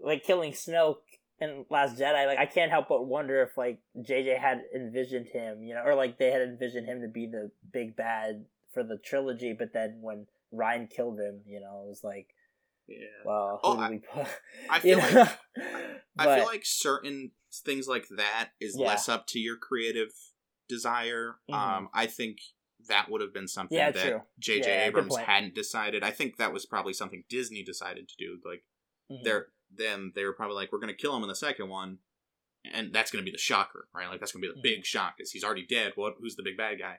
[0.00, 0.96] like killing Snoke
[1.40, 2.26] in Last Jedi.
[2.26, 5.94] Like I can't help but wonder if like JJ had envisioned him, you know, or
[5.94, 9.52] like they had envisioned him to be the big bad for the trilogy.
[9.58, 12.28] But then when Ryan killed him, you know, it was like,
[12.86, 12.96] Yeah.
[13.24, 14.00] well, Oh, I-?
[14.70, 15.36] I feel like I
[16.16, 17.32] But- feel like certain
[17.64, 18.88] things like that is Yeah.
[18.88, 20.12] less up to your creative
[20.68, 21.36] desire.
[21.50, 21.54] Mhm.
[21.54, 22.38] Um, I think
[22.88, 24.26] that would have been something Yeah, that.
[24.38, 24.68] J.J.
[24.68, 26.02] Yeah, Abrams hadn't decided.
[26.02, 28.40] I think that was probably something Disney decided to do.
[28.44, 28.64] Like
[29.10, 29.24] Mhm.
[29.24, 31.98] they're then they were probably like, we're going to kill him in the second one,
[32.72, 34.08] and that's going to be the shocker, right?
[34.08, 35.92] Like that's going to be the big shock because he's already dead.
[35.94, 36.14] What?
[36.20, 36.98] Who's the big bad guy?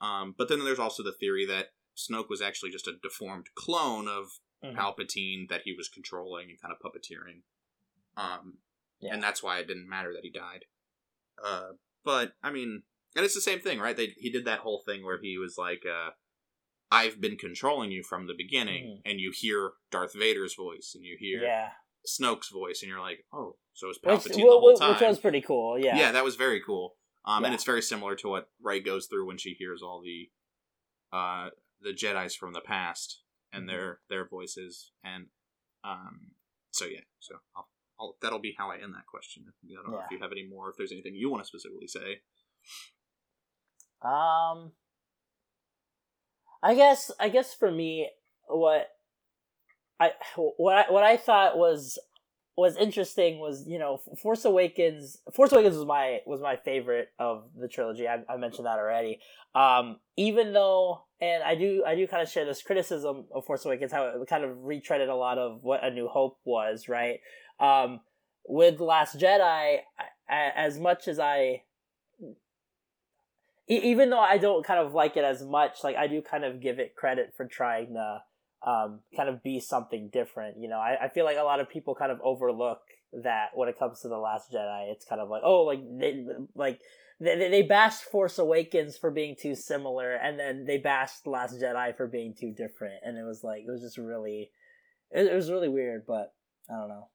[0.00, 4.08] Um, but then there's also the theory that Snoke was actually just a deformed clone
[4.08, 4.26] of
[4.64, 4.76] Mhm.
[4.76, 7.42] Palpatine that he was controlling and kind of puppeteering.
[8.16, 8.58] Um,
[9.00, 9.14] Yeah.
[9.14, 10.66] and that's why it didn't matter that he died.
[11.42, 11.72] Uh,
[12.04, 12.82] but I mean,
[13.16, 13.96] and it's the same thing, right?
[13.96, 16.10] They he did that whole thing where he was like, uh,
[16.90, 21.16] "I've been controlling you from the beginning," and you hear Darth Vader's voice and you
[21.18, 21.46] hear Mm-hmm.
[21.46, 21.72] yeah,
[22.06, 25.18] Snoke's voice, and you're like, "Oh, so it's which, Palpatine the whole time." which was
[25.18, 25.78] pretty cool.
[25.78, 26.96] Yeah, yeah, that was very cool.
[27.24, 30.30] Um, and it's very similar to what Rey goes through when she hears all the,
[31.12, 31.50] uh,
[31.82, 33.20] the Jedi's from the past
[33.52, 33.68] and Mhm.
[33.68, 35.28] their their voices, and
[35.84, 36.32] um,
[36.70, 39.44] so yeah, so I'll, I'll that'll be how I end that question.
[39.48, 41.88] I don't know if you have any more, if there's anything you want to specifically
[41.88, 42.22] say.
[44.02, 44.72] Um,
[46.62, 48.10] I guess I guess for me,
[48.46, 48.88] what
[50.00, 51.98] I what I what I thought was
[52.56, 55.18] was interesting was you know Force Awakens.
[55.34, 58.08] Force Awakens was my was my favorite of the trilogy.
[58.08, 59.20] I, I mentioned that already.
[59.54, 63.64] Um, even though and I do I do kind of share this criticism of Force
[63.64, 67.20] Awakens how it kind of retreaded a lot of what A New Hope was, right?
[67.58, 68.00] Um,
[68.48, 69.80] with Last Jedi,
[70.28, 71.64] I, as much as I,
[73.68, 76.60] even though I don't kind of like it as much, like I do kind of
[76.60, 78.22] give it credit for trying to
[78.66, 80.58] um, kind of be something different.
[80.58, 82.80] You know, I, I feel like a lot of people kind of overlook
[83.12, 84.92] that when it comes to the Last Jedi.
[84.92, 86.80] It's kind of like, oh, like they like
[87.20, 91.60] they they bashed Force Awakens for being too similar, and then they bashed The Last
[91.60, 94.50] Jedi for being too different, and it was like it was just really,
[95.10, 96.04] it, it was really weird.
[96.06, 96.32] But
[96.68, 97.08] I don't know.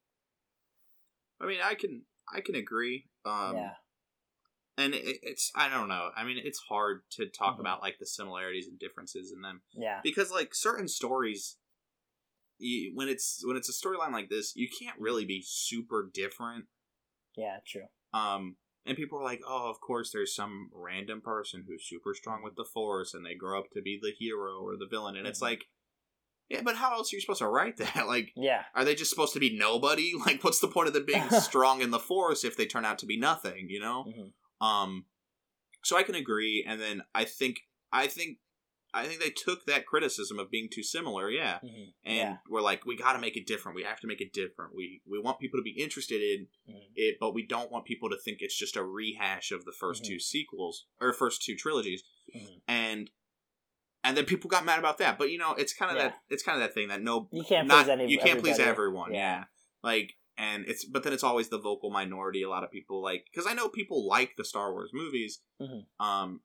[1.40, 2.04] I mean, I can
[2.34, 3.06] I can agree.
[3.26, 3.72] Um, yeah.
[4.78, 6.10] And it, it's I don't know.
[6.16, 7.62] I mean, it's hard to talk Mhm.
[7.62, 10.02] about like the similarities and differences in them Yeah.
[10.04, 11.58] because like certain stories,
[12.58, 16.66] you, when it's when it's a storyline like this, you can't really be super different.
[17.38, 17.60] Yeah.
[17.66, 17.88] True.
[18.14, 22.44] Um, and people are like, oh, of course, there's some random person who's super strong
[22.44, 25.26] with the Force, and they grow up to be the hero or the villain, and
[25.28, 25.44] it's Mhm.
[25.44, 25.66] like,
[26.50, 28.06] yeah, but how else are you supposed to write that?
[28.08, 28.66] Like, Yeah.
[28.76, 30.14] are they just supposed to be nobody?
[30.26, 33.00] Like, what's the point of them being strong in the Force if they turn out
[33.00, 33.70] to be nothing?
[33.70, 34.04] You know.
[34.06, 34.34] Mhm.
[34.62, 35.06] Um,
[35.84, 38.40] so I can agree, and then I think I think
[38.94, 41.94] I think they took that criticism of being too similar, yeah, Mhm.
[42.06, 42.38] and Yeah.
[42.48, 43.76] we're like, we got to make it different.
[43.76, 44.74] We have to make it different.
[44.74, 46.92] We we want people to be interested in Mhm.
[46.96, 50.04] it, but we don't want people to think it's just a rehash of the 1st
[50.04, 50.08] Mhm.
[50.08, 52.62] two sequels or first two trilogies, Mhm.
[52.68, 53.12] and
[54.04, 55.18] and then people got mad about that.
[55.18, 56.10] But you know, it's kind of Yeah.
[56.10, 58.12] that it's kind of that thing that no, You can't not please any.
[58.12, 59.18] you can't please everyone, Yeah.
[59.40, 59.46] yeah.
[59.84, 62.44] Like, and it's but then it's always the vocal minority.
[62.44, 65.86] A lot of people like because I know people like the Star Wars movies, Mhm.
[66.00, 66.42] um,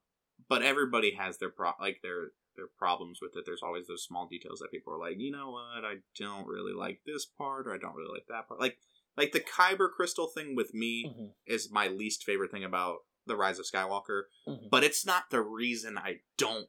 [0.49, 3.45] but everybody has their pro like their their problems with it.
[3.47, 6.73] There's always those small details that people are like, you know what, I don't really
[6.75, 8.61] like this part, or I don't really like that part.
[8.61, 8.79] Like,
[9.17, 11.35] like the Kyber crystal thing with me Mhm.
[11.47, 14.69] is my least favorite thing about the Rise of Skywalker, Mhm.
[14.69, 16.69] but it's not the reason I don't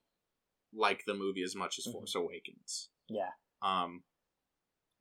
[0.71, 1.91] like the movie as much as Mhm.
[1.93, 2.89] Force Awakens.
[3.09, 3.31] Yeah.
[3.61, 4.03] Um,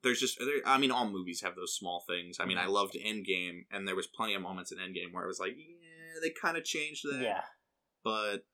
[0.03, 2.37] there's just, there, I mean, all movies have those small things.
[2.39, 2.57] I mean.
[2.57, 5.53] I loved Endgame, and there was plenty of moments in Endgame where I was like,
[5.57, 7.21] yeah, they kind of changed that.
[7.21, 7.41] Yeah.
[8.03, 8.45] But,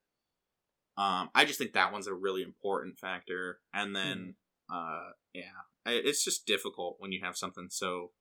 [1.01, 3.59] um, I just think that one's a really important factor.
[3.73, 4.35] And then,
[4.71, 4.75] Mm-hmm.
[4.75, 5.43] uh, yeah,
[5.85, 8.11] it's just difficult when you have something so,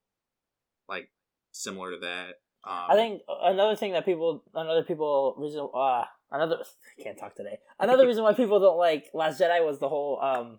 [0.89, 1.11] like,
[1.53, 2.35] similar to that.
[2.65, 6.59] Um, I think another thing that people, another people reason, uh, another
[6.99, 7.59] I can't talk today.
[7.79, 10.59] Another reason why people don't like Last Jedi was the whole um,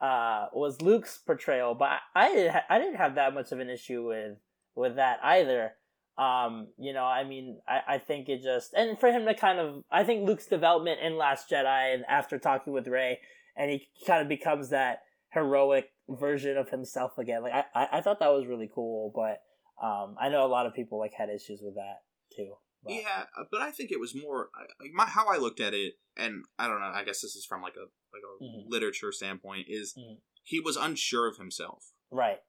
[0.00, 4.38] uh, was Luke's portrayal, but I I didn't have that much of an issue with
[4.74, 5.72] with that either.
[6.18, 9.58] Um, you know, I mean, I, I think it just and for him to kind
[9.58, 13.18] of, I think Luke's development in Last Jedi and after talking with Rey,
[13.56, 15.00] and he kind of becomes that
[15.32, 17.42] heroic version of himself again.
[17.42, 19.42] Like I, I, I thought that was really cool, but
[19.84, 22.00] um, I know a lot of people like had issues with that
[22.34, 22.54] too.
[22.82, 24.48] But, Yeah, but I think it was more
[24.80, 26.92] like my how I looked at it, and I don't know.
[26.94, 28.64] I guess this is from like a like a Mhm.
[28.68, 29.66] literature standpoint.
[29.68, 30.20] Is Mhm.
[30.42, 32.40] he was unsure of himself Right.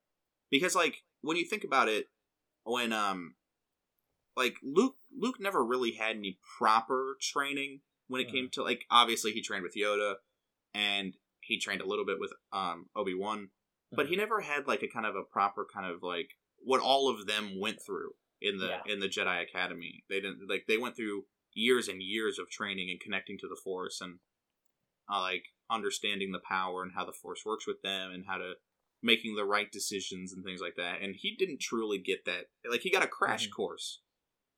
[0.49, 2.09] because like when you think about it,
[2.63, 3.35] when um
[4.35, 9.31] like Luke Luke never really had any proper training when it came to like obviously
[9.31, 10.15] he trained with Yoda
[10.73, 13.51] and he trained a little bit with um Obi Wan,
[13.91, 17.09] but he never had like a kind of a proper kind of like what all
[17.09, 18.83] of them went through in the Yeah.
[18.85, 20.03] in the Jedi Academy.
[20.07, 23.55] They didn't like they went through years and years of training and connecting to the
[23.63, 24.19] Force and
[25.11, 28.53] uh, like understanding the power and how the Force works with them and how to
[29.01, 31.01] making the right decisions and things like that.
[31.01, 32.49] And he didn't truly get that.
[32.69, 33.51] Like he got a crash Mhm.
[33.51, 34.01] course,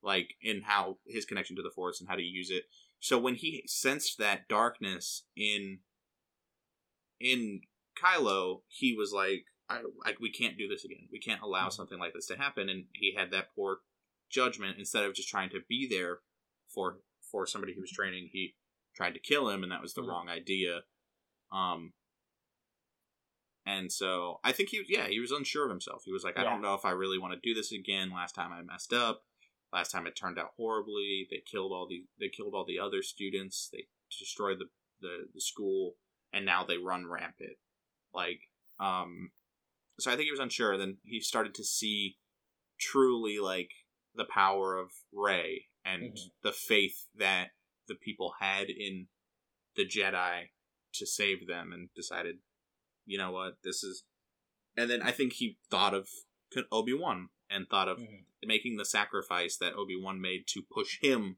[0.01, 2.69] like in how his connection to the Force and how to use it.
[2.99, 5.83] So when he sensed that darkness in
[7.19, 7.61] in
[8.01, 11.09] Kylo, he was like, I, like we can't do this again.
[11.11, 11.73] We can't allow Mhm.
[11.73, 12.69] something like this to happen.
[12.69, 13.81] And he had that poor
[14.29, 14.79] judgment.
[14.79, 16.21] Instead of just trying to be there
[16.67, 18.55] for for somebody he was training, he
[18.95, 20.07] tried to kill him, and that was the Mhm.
[20.07, 20.85] wrong idea.
[21.51, 21.93] Um,
[23.65, 26.03] and so I think he, yeah, he was unsure of himself.
[26.05, 26.49] He was like, I Yeah.
[26.49, 28.09] don't know if I really want to do this again.
[28.11, 29.23] Last time I messed up.
[29.71, 31.27] Last time it turned out horribly.
[31.29, 33.69] They killed all the they killed all the other students.
[33.71, 34.65] They destroyed the
[35.01, 35.95] the, the school,
[36.33, 37.57] and now they run rampant.
[38.13, 38.41] Like,
[38.79, 39.31] um,
[39.99, 40.77] so I think he was unsure.
[40.77, 42.17] Then he started to see
[42.79, 43.71] truly like
[44.15, 46.31] the power of Rey and Mhm.
[46.41, 47.51] the faith that
[47.87, 49.07] the people had in
[49.75, 50.49] the Jedi
[50.93, 52.39] to save them, and decided,
[53.05, 54.03] you know what, this is.
[54.75, 56.09] And then I think he thought of
[56.71, 58.25] Obi Wan and thought of Mhm.
[58.43, 61.37] making the sacrifice that Obi Wan made to push him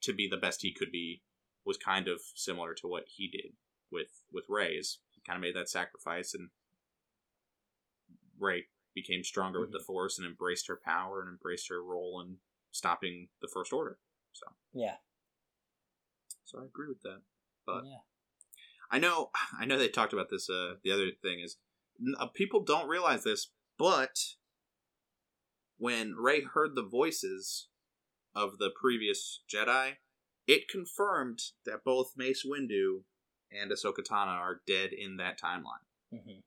[0.00, 1.22] to be the best he could be
[1.64, 3.56] was kind of similar to what he did
[3.90, 5.00] with with Rey's.
[5.12, 6.50] He kind of made that sacrifice, and
[8.38, 12.40] Ray became stronger with the Force and embraced her power and embraced her role in
[12.70, 13.98] stopping the First Order.
[14.32, 14.98] So, Yeah.
[16.44, 17.22] so I agree with that.
[17.64, 18.02] But yeah.
[18.94, 19.30] I know,
[19.60, 20.48] I know they talked about this.
[20.48, 21.56] Uh, the other thing is,
[22.18, 24.18] uh, people don't realize this, but
[25.78, 27.68] when Rey heard the voices
[28.34, 29.94] of the previous Jedi,
[30.46, 33.02] it confirmed that both Mace Windu
[33.50, 35.84] and Ahsoka Tano are dead in that timeline.
[36.12, 36.42] Mhm.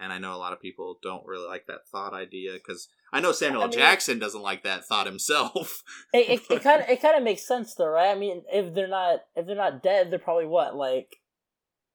[0.00, 3.20] And I know a lot of people don't really like that thought idea because I
[3.20, 5.82] know Samuel I mean- Jackson doesn't like that thought himself.
[6.12, 8.10] It kind of it kind of makes sense though, right?
[8.10, 11.16] I mean, if they're not if they're not dead, they're probably what like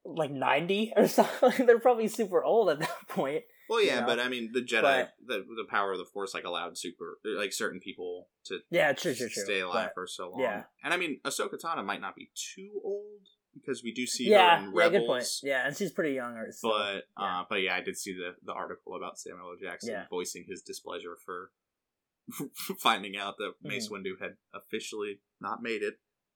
[0.06, 1.66] like ninety or something.
[1.66, 3.44] they're probably super old at that point.
[3.70, 6.06] well, yeah, You know, but I mean, the Jedi, but- the the power of the
[6.06, 9.44] Force, like allowed super, like certain people to Yeah, true, true, true.
[9.44, 10.42] stay alive But- for so long.
[10.42, 10.64] yeah.
[10.84, 13.22] and I mean, Ahsoka Tano might not be too old
[13.54, 14.92] because we do see her yeah, in yeah, Rebels.
[15.02, 15.26] good point.
[15.44, 17.40] Yeah, and she's pretty young, or so, But yeah.
[17.42, 19.56] uh, but yeah, I did see the the article about Samuel L.
[19.62, 20.06] Jackson Yeah.
[20.10, 21.52] voicing his displeasure for
[22.80, 25.96] finding out that Mace Windu had officially not made it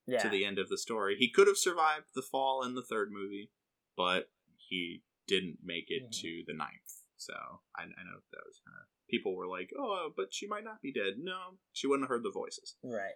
[0.10, 0.14] Mm-hmm.
[0.14, 1.18] yeah, to the end of the story.
[1.20, 3.52] He could have survived the fall in the third movie,
[3.98, 4.30] but
[4.70, 6.22] he didn't make it Mhm.
[6.22, 7.04] to the ninth.
[7.18, 7.34] So
[7.76, 10.82] I, I know that was kind of people were like, "Oh, but she might not
[10.82, 12.76] be dead." No, she wouldn't have heard the voices.
[12.84, 13.16] right.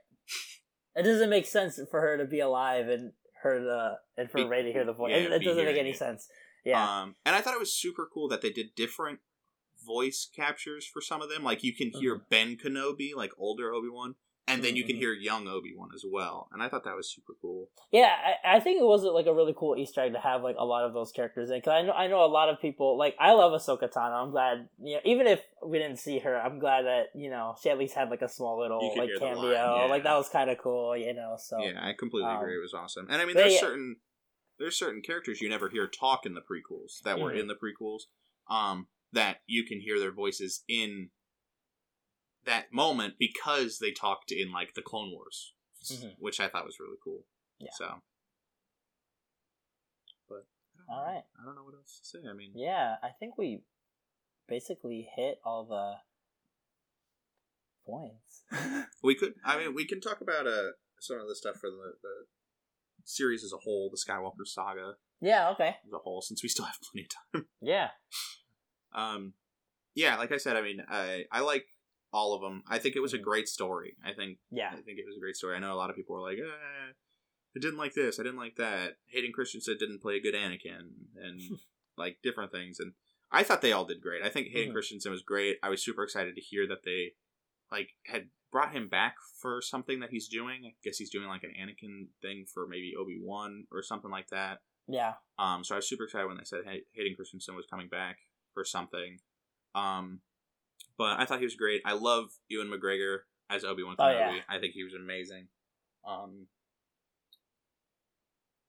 [0.96, 3.14] It doesn't make sense for her to be alive and
[3.44, 5.12] her to and for Be- Rey to hear the voice.
[5.12, 5.98] yeah, it, it doesn't make any it.
[5.98, 6.28] sense.
[6.66, 9.20] Yeah, Um, and I thought it was super cool that they did different
[9.84, 11.44] voice captures for some of them.
[11.44, 12.26] Like you can hear Mm-hmm.
[12.30, 14.16] Ben Kenobi, like older Obi Wan,
[14.52, 15.00] and then you can Mhm.
[15.00, 16.48] hear young Obi Wan as well.
[16.52, 17.70] And I thought that was super cool.
[17.92, 20.56] Yeah, I, I think it was like a really cool Easter egg to have like
[20.58, 21.58] a lot of those characters in.
[21.58, 24.24] Because I know I know a lot of people like I love Ahsoka Tano.
[24.24, 27.56] I'm glad you know even if we didn't see her, I'm glad that you know
[27.62, 29.52] she at least had like a small little like cameo.
[29.52, 29.86] yeah.
[29.90, 31.36] Like that was kind of cool, you know.
[31.38, 32.56] So yeah, I completely um, agree.
[32.56, 33.08] It was awesome.
[33.10, 33.60] And I mean, there's yeah.
[33.60, 33.98] certain
[34.60, 37.40] there's certain characters you never hear talk in the prequels that were Mhm.
[37.42, 38.02] in the prequels.
[38.50, 41.10] Um, that you can hear their voices in
[42.46, 46.16] that moment because they talked in like the Clone Wars, Mhm.
[46.20, 47.26] which I thought was really cool.
[47.60, 47.72] Yeah.
[47.74, 48.02] So,
[50.28, 50.46] but
[50.78, 50.94] don't know.
[51.04, 52.28] I don't know what else to say.
[52.30, 53.64] I mean, yeah, I think we
[54.48, 55.96] basically hit all the
[57.86, 58.44] points.
[59.04, 59.34] we could.
[59.46, 62.26] I mean, we can talk about uh some of the stuff for the, the
[63.04, 65.50] series as a whole, the Skywalker saga yeah.
[65.50, 65.76] Okay.
[65.86, 67.48] as a whole, since we still have plenty of time.
[67.62, 67.90] Yeah.
[68.94, 69.34] Um,
[69.96, 71.66] yeah, like I said, I mean, I I like
[72.14, 72.64] all of them.
[72.68, 73.24] I think it was a Mhm.
[73.24, 73.96] great story.
[74.04, 74.72] I think Yeah.
[74.74, 75.56] I think it was a great story.
[75.56, 76.94] I know a lot of people were like, eh,
[77.56, 78.98] I didn't like this, I didn't like that.
[79.08, 81.40] Hayden Christensen didn't play a good Anakin, and
[81.98, 82.80] like different things.
[82.80, 82.94] And
[83.32, 84.22] I thought they all did great.
[84.24, 84.74] I think Hayden Mhm.
[84.74, 85.58] Christensen was great.
[85.64, 87.16] I was super excited to hear that they
[87.72, 90.66] like had brought him back for something that he's doing.
[90.66, 94.28] I guess he's doing like an Anakin thing for maybe Obi Wan or something like
[94.30, 94.62] that.
[94.88, 95.16] Yeah.
[95.40, 98.20] Um, so I was super excited when they said Hayden Christensen was coming back
[98.54, 99.22] for something.
[99.74, 100.22] Um,
[100.98, 101.82] but I thought he was great.
[101.86, 103.20] I love Ewan McGregor
[103.50, 104.36] as Obi Wan Oh, Kenobi.
[104.38, 104.42] yeah.
[104.50, 105.48] I think he was amazing.
[106.08, 106.48] Um,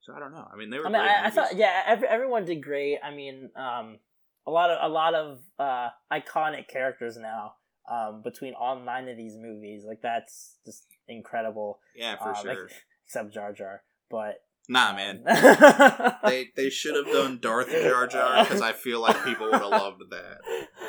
[0.01, 0.47] so I don't know.
[0.53, 0.87] I mean, they were.
[0.87, 2.99] I mean, great I, I thought yeah, every, everyone did great.
[3.05, 3.99] I mean, um,
[4.47, 7.55] a lot of a lot of uh, iconic characters now
[7.91, 9.85] um, between all nine of these movies.
[9.87, 11.79] Like that's just incredible.
[11.95, 12.69] Yeah, for Um, like- sure.
[13.07, 15.23] except Jar Jar, but Nah, man.
[16.25, 19.71] They they should have done Darth Jar Jar because I feel like people would have
[19.71, 20.39] loved that.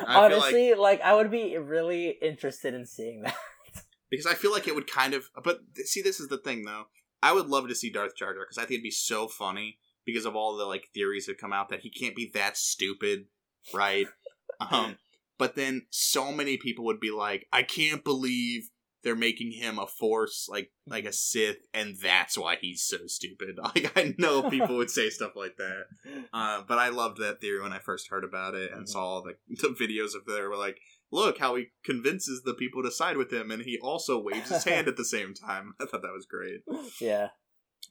[0.08, 3.36] Honestly, like, I would be really interested in seeing that.
[4.10, 5.30] because I feel like it would kind of.
[5.44, 6.84] But see, this is the thing though.
[7.22, 9.78] I would love to see Darth Jar Jar because I think it'd be so funny
[10.06, 13.26] because of all the like theories that come out that he can't be that stupid,
[13.74, 14.08] right?
[14.72, 14.98] um,
[15.38, 18.70] but then so many people would be like, I can't believe
[19.04, 23.58] they're making him a force like like a Sith, and that's why he's so stupid.
[23.64, 25.84] Like I know people would say stuff like that.
[26.34, 28.90] Uh, but I loved that theory when I first heard about it and Mhm.
[28.90, 30.80] saw the, the videos of there were like,
[31.12, 34.64] look how he convinces the people to side with him, and he also waves his
[34.64, 35.74] hand at the same time.
[35.80, 36.62] I thought that was great.
[37.00, 37.30] yeah.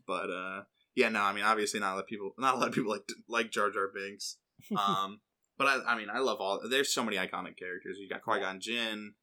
[0.06, 0.62] But uh,
[0.96, 2.90] yeah, no, I mean, obviously not a lot of people, not a lot of people
[2.90, 4.38] like like Jar Jar Binks.
[4.76, 5.20] Um,
[5.58, 6.60] but I, I mean, I love all.
[6.68, 7.98] There's so many iconic characters.
[7.98, 9.14] You got Qui Gon Jinn,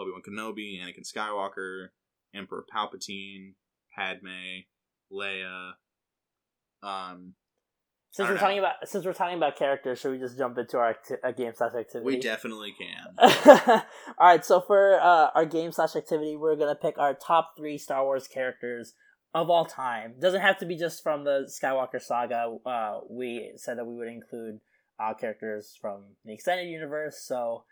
[0.00, 1.88] Obi Wan Kenobi, Anakin Skywalker,
[2.34, 3.54] Emperor Palpatine,
[3.94, 4.64] Padme,
[5.12, 5.72] Leia.
[6.82, 7.34] Um,
[8.10, 10.78] Since we're don't talking about since we're talking about characters, should we just jump into
[10.78, 12.06] our acti- uh, game slash activity?
[12.06, 13.18] we definitely can.
[14.18, 17.76] All right, so for uh, our game slash activity, we're gonna pick our top three
[17.76, 18.94] Star Wars characters
[19.34, 20.14] of all time.
[20.20, 22.56] Doesn't have to be just from the Skywalker saga.
[22.66, 24.60] Uh, we said that we would include
[24.98, 27.22] uh, characters from the extended universe.
[27.24, 27.64] So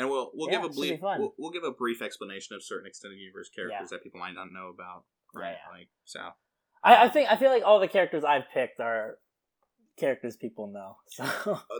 [0.00, 2.86] And we'll we'll Yeah, give a brief we'll, we'll give a brief explanation of certain
[2.86, 5.04] extended universe characters that people might not know about.
[5.34, 5.52] Right?
[5.52, 6.20] Yeah, Like so.
[6.82, 9.18] I, I think I feel like all the characters I've picked are
[9.98, 10.96] characters people know.
[11.08, 11.24] So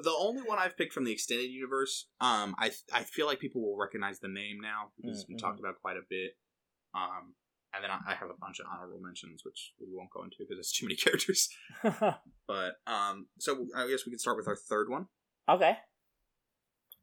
[0.03, 3.63] The only one I've picked from the extended universe, um, I I feel like people
[3.63, 5.39] will recognize the name now because we Mhm.
[5.41, 6.33] talked about quite a bit.
[6.95, 7.35] Um,
[7.73, 10.37] and then I I have a bunch of honorable mentions, which we won't go into
[10.41, 11.49] because it's too many characters.
[12.47, 15.07] But um, so I guess we can start with our third one.
[15.49, 15.79] okay.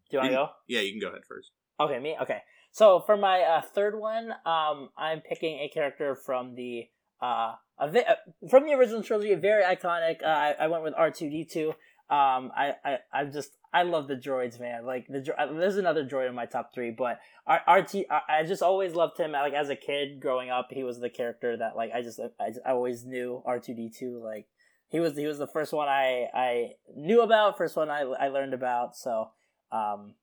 [0.09, 0.49] Do you want to go?
[0.67, 1.51] Yeah, you can go ahead first.
[1.79, 2.15] Okay, me.
[2.21, 2.41] Okay.
[2.71, 6.87] So for my uh, third one, um, I'm picking a character from the
[7.21, 8.15] uh, a vi- uh
[8.49, 10.21] from the original trilogy, very iconic.
[10.23, 11.69] Uh, I, I went with R two D two.
[12.09, 14.85] Um, I, I I just I love the droids, man.
[14.85, 18.21] Like the dro- uh, there's another droid in my top three, but R- RT I
[18.29, 19.31] I just always loved him.
[19.33, 22.53] Like as a kid growing up, he was the character that like I just I,
[22.65, 24.21] I always knew R two D two.
[24.23, 24.47] Like
[24.89, 28.29] he was he was the first one I I knew about, first one I I
[28.29, 28.95] learned about.
[28.95, 29.31] So
[29.71, 30.15] um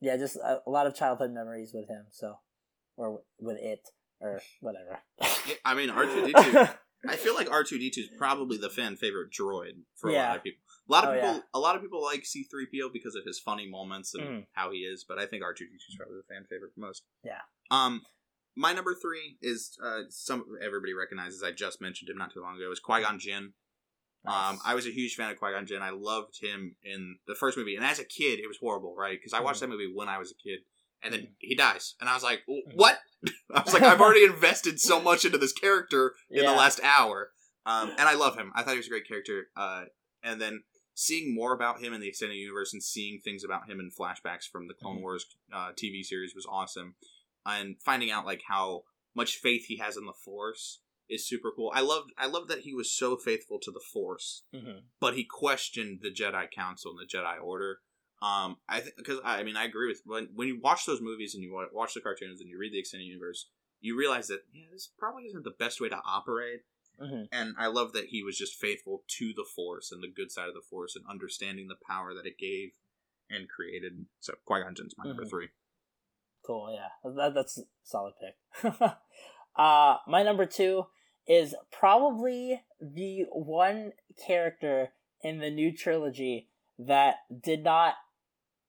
[0.00, 2.04] yeah, just a, a lot of childhood memories with him.
[2.10, 2.36] So,
[2.96, 3.80] or with it,
[4.20, 5.00] or whatever.
[5.20, 6.66] Yeah, I mean, R two D two.
[7.08, 10.14] I feel like R two D two is probably the fan favorite droid for a
[10.14, 10.60] lot of people.
[10.88, 11.40] A lot of Oh, people, yeah.
[11.54, 14.46] a lot of people like C three PO because of his funny moments and Mm.
[14.52, 15.04] how he is.
[15.08, 17.02] But I think R two D two is probably the fan favorite for most.
[17.24, 17.40] Yeah.
[17.70, 18.02] Um,
[18.56, 21.42] my number three is uh some everybody recognizes.
[21.42, 22.70] I just mentioned him not too long ago.
[22.72, 23.52] Is Qui Gon Jinn.
[24.26, 25.80] Um, I was a huge fan of Qui Gon Jinn.
[25.82, 29.18] I loved him in the first movie, and as a kid, it was horrible, right?
[29.18, 29.60] Because I watched Mhm.
[29.60, 30.60] that movie when I was a kid,
[31.02, 31.34] and then Mhm.
[31.38, 32.74] he dies, and I was like, Mhm.
[32.74, 33.00] "What?"
[33.50, 36.50] I was like, "I've already invested so much into this character in Yeah.
[36.50, 37.32] the last hour,"
[37.64, 38.52] um, and I love him.
[38.54, 39.50] I thought he was a great character.
[39.56, 39.86] Uh,
[40.22, 40.64] and then
[40.94, 44.48] seeing more about him in the extended universe and seeing things about him in flashbacks
[44.50, 45.02] from the Clone Mhm.
[45.02, 46.96] Wars uh, TV series was awesome,
[47.46, 51.70] and finding out like how much faith he has in the Force is super cool.
[51.74, 54.82] I loved I loved that he was so faithful to the Force Mhm.
[55.00, 57.80] but he questioned the Jedi Council and the Jedi Order.
[58.20, 61.00] Um, I think because I, I mean I agree with when when you watch those
[61.00, 63.48] movies and you watch the cartoons and you read the extended universe,
[63.80, 66.60] you realize that yeah, this probably isn't the best way to operate.
[67.00, 67.28] Mhm.
[67.30, 70.48] And I love that he was just faithful to the Force and the good side
[70.48, 72.70] of the Force and understanding the power that it gave
[73.30, 74.06] and created.
[74.18, 75.30] So Qui Gon Jinn's my number Mhm.
[75.30, 75.48] three.
[76.44, 76.72] Cool.
[76.74, 78.36] Yeah, that, that's a solid pick.
[79.56, 80.86] uh, my number two
[81.28, 83.92] is probably the one
[84.26, 84.88] character
[85.22, 86.48] in the new trilogy
[86.78, 87.94] that did not.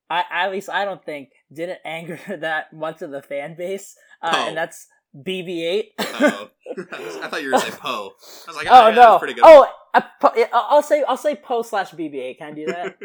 [0.09, 4.31] I at least I don't think didn't anger that much of the fan base, uh,
[4.35, 4.47] Oh.
[4.49, 5.83] and that's BB-8.
[5.99, 8.11] Oh, I thought you were gonna say Poe.
[8.47, 9.19] I was like, oh oh, yeah, no!
[9.19, 9.43] pretty good.
[9.45, 12.37] Oh, uh, Po- I'll I'll say I'll say Poe slash BB-8.
[12.39, 12.97] Can I do that?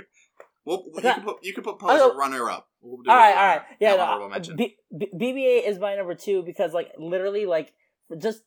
[0.65, 2.69] well, you can put you can put Poe as Oh, a runner up.
[2.81, 3.97] We'll all right, uh, all right, yeah.
[3.97, 4.55] No.
[4.57, 7.73] B- B- BB-8 is my number two because, like, literally, like,
[8.19, 8.43] just uh,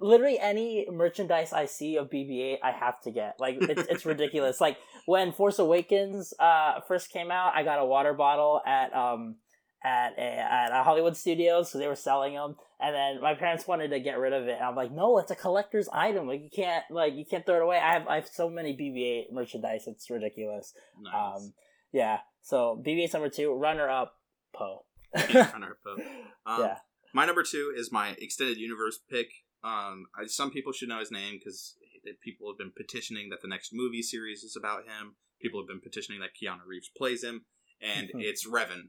[0.00, 3.36] literally any merchandise I see of BB-8, I have to get.
[3.38, 4.60] Like, it's it's ridiculous.
[4.60, 9.36] Like when Force Awakens uh first came out, I got a water bottle at um
[9.84, 13.66] at a, at a Hollywood Studios because they were selling them, and then my parents
[13.66, 16.28] wanted to get rid of it, and I'm like, no, it's a collector's item.
[16.28, 17.78] Like you can't like you can't throw it away.
[17.78, 20.72] I have I have so many BB-8 merchandise, it's ridiculous.
[21.00, 21.14] Nice.
[21.14, 21.52] Um,
[21.92, 22.18] yeah.
[22.42, 24.14] So BB-8's number two, runner up,
[24.54, 24.84] Poe.
[25.14, 25.96] Runner-up Poe.
[26.44, 26.78] Um, yeah.
[27.12, 29.28] My number two is my extended universe pick.
[29.64, 31.76] Um, I, some people should know his name because
[32.22, 35.16] people have been petitioning that the next movie series is about him.
[35.40, 37.44] People have been petitioning that Keanu Reeves plays him,
[37.80, 38.88] and it's Revan.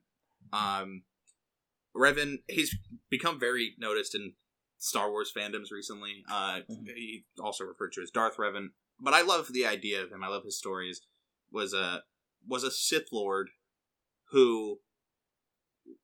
[0.52, 1.04] Um,
[1.96, 2.76] Revan, he's
[3.10, 4.34] become very noticed in
[4.78, 6.24] Star Wars fandoms recently.
[6.30, 6.88] Uh, Mhm.
[6.96, 8.70] He also referred to as Darth Revan,
[9.00, 10.24] but I love the idea of him.
[10.24, 11.02] I love his stories.
[11.52, 12.04] Was a
[12.48, 13.52] was a Sith Lord
[14.32, 14.80] who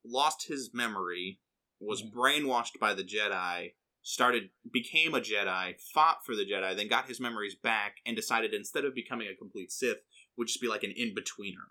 [0.06, 1.40] lost his memory,
[1.80, 7.08] was brainwashed by the Jedi, started became a Jedi, fought for the Jedi, then got
[7.08, 9.98] his memories back, and decided instead of becoming a complete Sith,
[10.38, 11.68] would just be like an in betweener,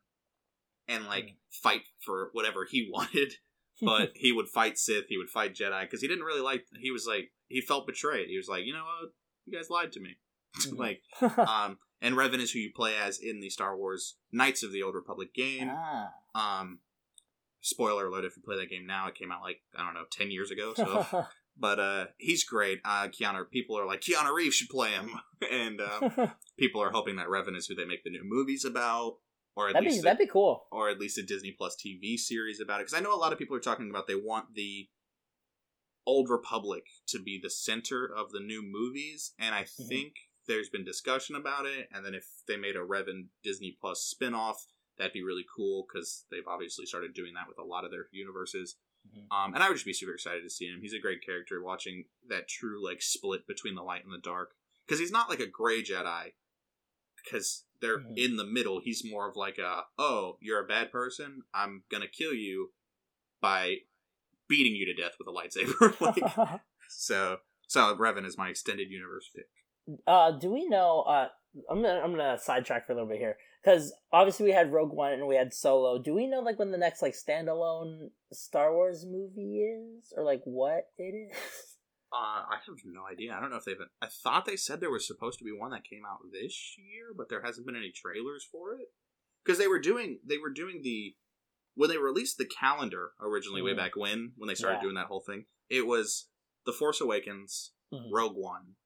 [0.87, 3.35] and like fight for whatever he wanted.
[3.81, 6.65] But he would fight Sith, he would fight Jedi because he didn't really like.
[6.81, 8.29] He was like he felt betrayed.
[8.29, 9.13] He was like, you know what,
[9.47, 10.17] you guys lied to me.
[10.61, 10.79] Mhm.
[10.79, 11.03] like,
[11.39, 14.83] um, and Revan is who you play as in the Star Wars Knights of the
[14.83, 15.71] Old Republic game.
[15.71, 16.11] ah.
[16.35, 16.81] Um,
[17.61, 20.05] spoiler alert: if you play that game now, it came out like I don't know,
[20.11, 20.75] ten years ago.
[20.75, 21.07] So,
[21.57, 22.81] but uh, he's great.
[22.85, 23.51] Uh, Keanu.
[23.51, 25.11] People are like Keanu Reeves should play him,
[25.51, 29.17] and um, people are hoping that Revan is who they make the new movies about,
[29.57, 30.67] or at that'd be least, that'd be cool.
[30.71, 32.87] or at least a Disney Plus TV series about it.
[32.87, 34.89] Because I know a lot of people are talking about they want the
[36.07, 39.89] Old Republic to be the center of the new movies, and I Mhm.
[39.89, 40.15] think
[40.47, 41.89] there's been discussion about it.
[41.93, 44.65] And then if they made a Revan Disney Plus spin-off,
[44.99, 48.07] that'd be really cool because they've obviously started doing that with a lot of their
[48.13, 48.77] universes.
[49.09, 49.27] Mhm.
[49.35, 50.81] Um, and I would just be super excited to see him.
[50.83, 51.63] He's a great character.
[51.63, 54.55] Watching that true like split between the light and the dark,
[54.87, 56.33] because he's not like a gray Jedi.
[57.25, 58.17] Because they're Mhm.
[58.17, 58.81] in the middle.
[58.81, 61.43] He's more of like a, oh, you're a bad person.
[61.55, 62.73] I'm gonna kill you
[63.41, 63.83] by
[64.49, 66.01] beating you to death with a lightsaber.
[66.01, 69.49] like, so, so Revan is my extended universe pick.
[70.07, 71.03] uh, do we know?
[71.03, 71.29] Uh,
[71.71, 74.93] I'm gonna I'm gonna sidetrack for a little bit here because obviously we had Rogue
[74.93, 75.99] One and we had Solo.
[75.99, 80.43] Do we know like when the next like standalone Star Wars movie is or like
[80.45, 81.37] what it is?
[82.11, 82.17] Uh,
[82.49, 83.35] I have no idea.
[83.35, 83.77] I don't know if they've.
[84.01, 87.09] I thought they said there was supposed to be one that came out this year,
[87.15, 88.89] but there hasn't been any trailers for it.
[89.45, 91.17] Because they were doing, they were doing the
[91.75, 93.77] when they released the calendar originally, way Mhm.
[93.77, 94.85] back when, when they started Yeah.
[94.85, 95.49] doing that whole thing.
[95.69, 96.31] It was
[96.65, 98.09] the Force Awakens, Mhm.
[98.11, 98.77] Rogue One,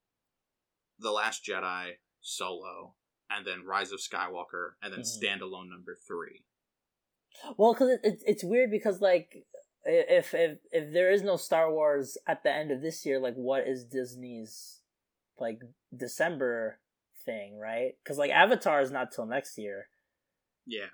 [0.99, 2.97] the Last Jedi, Solo,
[3.37, 5.22] and then Rise of Skywalker, and then Mhm.
[5.22, 6.45] standalone number three.
[7.57, 9.47] Well, because it, it, it's weird because like
[9.85, 13.35] if if if there is no Star Wars at the end of this year, like
[13.35, 14.80] what is Disney's
[15.39, 15.61] like
[15.97, 16.78] December
[17.24, 17.97] thing, right?
[18.03, 19.89] Because like Avatar is not till next year,
[20.66, 20.91] Yeah,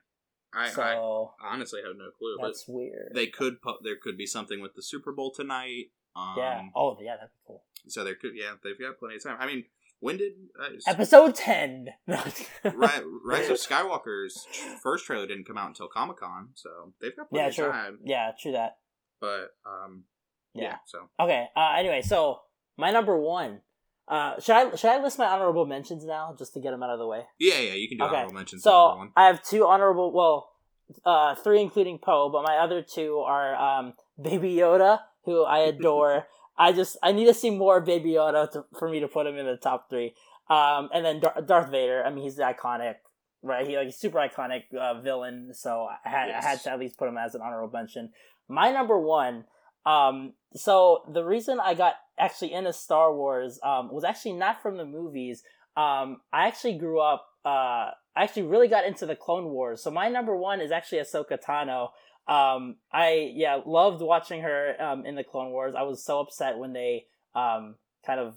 [0.53, 3.13] I, so I honestly have no clue, that's weird.
[3.15, 3.61] they could.
[3.61, 5.91] Pu- there could be something with the Super Bowl tonight.
[6.17, 6.63] Um, yeah.
[6.75, 7.65] Oh, yeah, that'd be cool.
[7.87, 9.37] So there could, yeah, they've got plenty of time.
[9.39, 9.65] I mean,
[10.01, 11.89] when did uh, Episode ten.
[12.07, 12.15] Ri-
[13.25, 14.47] Rise of Skywalker's
[14.83, 17.99] first trailer didn't come out until Comic Con, so they've got plenty yeah, of time.
[18.05, 18.79] Yeah, true that.
[19.21, 20.05] But um,
[20.55, 20.63] yeah.
[20.63, 20.77] Yeah.
[20.87, 21.47] So Okay.
[21.57, 22.41] Uh, anyway, so
[22.77, 23.61] my number one.
[24.07, 26.89] Uh, should I should I list my honorable mentions now just to get them out
[26.89, 27.25] of the way?
[27.39, 28.63] yeah, yeah, you can do Okay, honorable mentions.
[28.63, 29.11] So one.
[29.15, 30.51] I have two honorable, well,
[31.05, 36.27] uh, three including Poe, but my other two are um, Baby Yoda, who I adore.
[36.59, 39.37] I just I need to see more Baby Yoda to, for me to put him
[39.37, 40.15] in the top three.
[40.51, 42.03] Um, and then Dar- Darth Vader.
[42.05, 42.97] I mean, he's iconic,
[43.43, 43.67] right?
[43.67, 45.51] He like super iconic uh, villain.
[45.55, 48.11] So I had I had to at least put him as an honorable mention.
[48.49, 49.45] My number one.
[49.87, 54.77] Um, so the reason I got actually into Star Wars um, was actually not from
[54.77, 55.43] the movies.
[55.77, 57.27] Um, I actually grew up.
[57.45, 59.83] Uh, I actually really got into the Clone Wars.
[59.83, 61.91] So my number one is actually Ahsoka Tano.
[62.29, 65.75] Um, I yeah loved watching her um, in the Clone Wars.
[65.77, 68.35] I was so upset when they um, kind of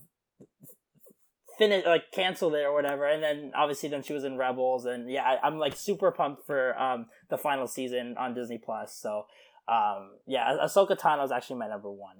[1.58, 3.06] finished like canceled it or whatever.
[3.06, 6.46] And then obviously then she was in Rebels, and yeah, I, I'm like super pumped
[6.46, 8.98] for um, the final season on Disney Plus.
[8.98, 9.26] So
[9.68, 12.18] um, yeah, Ah- Ahsoka Tano is actually my number one.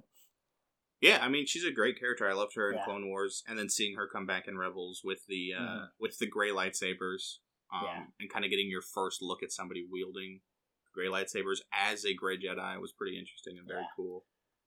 [1.00, 2.28] Yeah, I mean, she's a great character.
[2.28, 2.84] I loved her in Yeah.
[2.84, 5.88] Clone Wars, and then seeing her come back in Rebels with the uh, Mhm.
[5.98, 7.38] with the gray lightsabers,
[7.74, 8.04] um, Yeah.
[8.20, 10.42] and kind of getting your first look at somebody wielding
[10.92, 13.86] gray lightsabers as a gray Jedi was pretty interesting and very Yeah.
[13.96, 14.24] cool.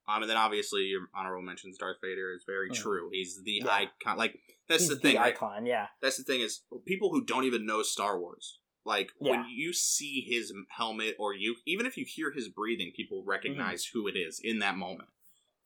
[0.07, 2.75] Um, and then obviously your honorable mentions Darth Vader is very Mhm.
[2.75, 3.09] true.
[3.11, 3.73] He's the Yeah.
[3.73, 4.17] icon.
[4.17, 5.33] Like that's He's the thing, right?
[5.33, 5.65] icon.
[5.65, 8.59] Yeah, That's the thing is people who don't even know Star Wars.
[8.83, 13.23] Like when you see his helmet, or you even if you hear his breathing, people
[13.23, 13.99] recognize Mm-hmm.
[13.99, 15.09] who it is in that moment.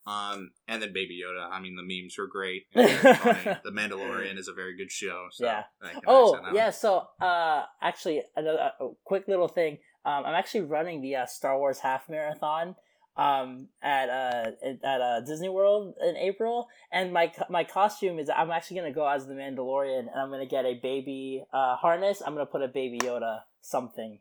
[0.06, 1.50] Um, and then Baby Yoda.
[1.52, 2.66] I mean, the memes were great.
[2.74, 3.60] and very funny.
[3.64, 5.28] the Mandalorian is a very good show.
[5.32, 5.66] So Yeah.
[6.08, 9.80] Oh yeah, so uh, actually, another a quick little thing.
[10.06, 12.76] Um, I'm actually running the uh, Star Wars half marathon
[13.18, 14.52] um, at uh
[14.84, 19.08] at uh, Disney World in April, and my my costume is I'm actually gonna go
[19.08, 22.22] as the Mandalorian, and I'm gonna get a baby uh, harness.
[22.26, 24.20] I'm gonna put a baby Yoda something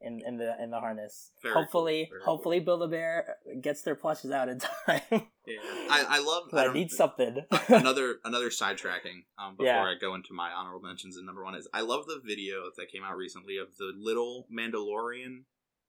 [0.00, 1.30] in in the in the harness.
[1.42, 2.20] Very cool, hopefully, cool.
[2.24, 5.00] hopefully, Build a Bear gets their plushes out in time.
[5.10, 5.20] Yeah.
[5.90, 6.44] I, I love.
[6.52, 7.44] I I need something.
[7.68, 9.82] another another sidetracking um, before Yeah.
[9.82, 11.16] I go into my honorable mentions.
[11.16, 14.46] And number one is I love the video that came out recently of the little
[14.56, 15.44] Mandalorian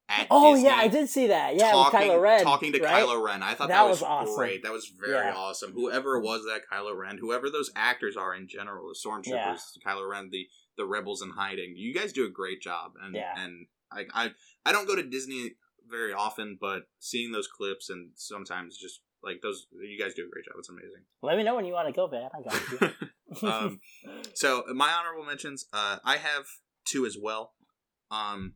[0.08, 1.54] at oh Disney yeah, I did see that.
[1.54, 3.04] Yeah, talking, with Kylo Ren, talking to right?
[3.04, 3.42] Kylo Ren.
[3.44, 4.34] I thought that, That was, was awesome.
[4.34, 4.62] great.
[4.64, 5.34] That was very Yeah.
[5.36, 5.72] awesome.
[5.72, 9.56] Whoever was that Kylo Ren, whoever those actors are in general, the stormtroopers, Yeah.
[9.86, 11.74] Kylo Ren, the the rebels in hiding.
[11.76, 12.92] You guys do a great job.
[13.00, 13.34] And Yeah.
[13.36, 14.30] and I, I
[14.64, 15.52] I don't go to Disney
[15.88, 20.30] very often, but seeing those clips and sometimes just like those, you guys do a
[20.30, 20.54] great job.
[20.58, 21.02] It's amazing.
[21.22, 22.30] Let me know when you want to go, man.
[22.34, 22.70] I got
[23.42, 23.48] you.
[23.48, 23.80] um,
[24.34, 26.44] so my honorable mentions, uh, I have
[26.86, 27.52] two as well.
[28.10, 28.54] Um,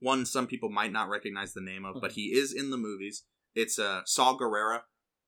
[0.00, 3.24] one some people might not recognize the name of, but he is in the movies.
[3.54, 4.82] It's uh, Saw Gerrera.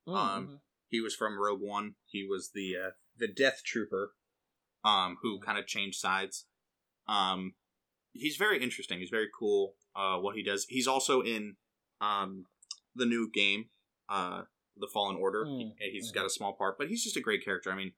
[0.06, 0.58] Mm, Um, mhm.
[0.88, 1.94] He was from Rogue One.
[2.06, 4.14] He was the uh, the Death Trooper,
[4.84, 6.46] um, who kind of changed sides.
[7.08, 7.54] Um,
[8.12, 8.98] he's very interesting.
[8.98, 9.74] He's very cool.
[9.94, 10.66] Uh, what he does.
[10.68, 11.56] He's also in
[12.00, 12.44] um,
[12.94, 13.66] the new game,
[14.08, 14.42] uh,
[14.76, 15.44] The Fallen Order.
[15.44, 16.14] Mm, He, has mhm.
[16.14, 17.70] got a small part, but he's just a great character.
[17.70, 17.92] I mean,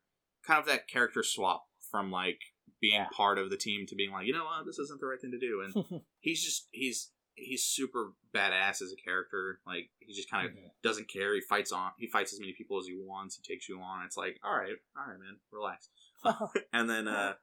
[0.46, 2.38] kind of that character swap from like
[2.80, 3.08] being Yeah.
[3.12, 5.30] part of the team to being like, you know what, this isn't the right thing
[5.32, 5.62] to do.
[5.62, 9.60] And he's just he's he's super badass as a character.
[9.66, 10.70] Like he just kind of Mhm.
[10.82, 11.34] doesn't care.
[11.34, 11.92] He fights on.
[11.98, 13.36] He fights as many people as he wants.
[13.36, 14.04] He takes you on.
[14.04, 15.88] It's like, all right, all right, man, relax.
[16.72, 17.34] and then uh,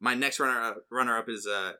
[0.00, 1.72] my next runner runner up is uh,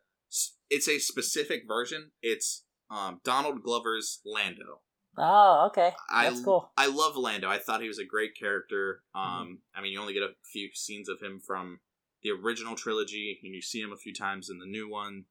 [0.71, 2.11] it's a specific version.
[2.23, 4.81] It's um, Donald Glover's Lando.
[5.19, 5.93] oh, okay.
[6.11, 6.71] I That's cool.
[6.77, 7.49] I love Lando.
[7.49, 9.03] I thought he was a great character.
[9.15, 11.81] Um, I mean, you only get a few scenes of him from
[12.23, 15.25] the original trilogy, and you see him a few times in the new one,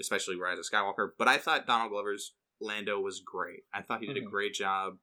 [0.00, 1.10] especially Rise of Skywalker.
[1.18, 3.60] But I thought Donald Glover's Lando was great.
[3.74, 4.26] I thought he did Mhm.
[4.26, 4.98] a great job.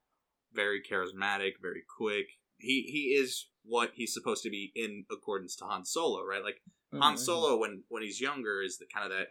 [0.53, 2.27] Very charismatic, very quick.
[2.57, 6.43] He he is what he's supposed to be in accordance to Han Solo, right?
[6.43, 6.61] Like
[6.93, 7.19] Han Mhm.
[7.19, 9.29] Solo, when when he's younger, is the kind of that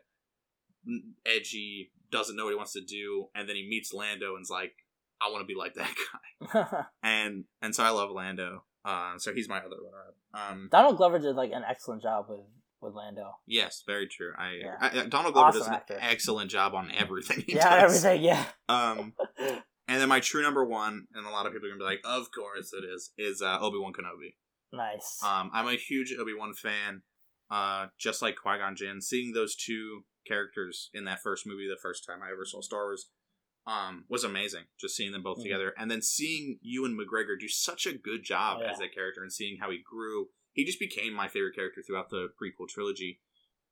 [1.27, 4.73] edgy, doesn't know what he wants to do, and then he meets Lando and's like,
[5.21, 5.91] I want to be like that
[6.53, 6.85] guy.
[7.03, 8.65] and and so I love Lando.
[8.85, 10.51] Uh, so he's my other runner up.
[10.53, 12.41] Um, Donald Glover did like an excellent job with
[12.81, 13.37] with Lando.
[13.47, 14.33] yes, very true.
[14.37, 14.75] I, Yeah.
[14.81, 15.99] I, I- Donald Glover Awesome does an actor.
[16.01, 17.45] excellent job on everything.
[17.47, 18.05] He yeah, does.
[18.05, 18.25] everything.
[18.25, 18.45] Yeah.
[18.69, 19.13] Um,
[19.87, 22.01] and then my true number one, and a lot of people are gonna be like,
[22.05, 24.35] "Of course it is," is uh, Obi Wan Kenobi.
[24.73, 25.21] Nice.
[25.23, 27.03] Um, I'm a huge Obi Wan fan.
[27.51, 31.77] Uh, just like Qui Gon Jinn, seeing those two characters in that first movie, the
[31.81, 33.11] first time I ever saw Star Wars,
[33.67, 34.65] um, was amazing.
[34.81, 35.45] Just seeing them both Mhm.
[35.45, 38.73] together, and then seeing Ewan McGregor do such a good job Oh, yeah.
[38.73, 40.31] as that character, and seeing how he grew.
[40.53, 43.21] He just became my favorite character throughout the prequel trilogy.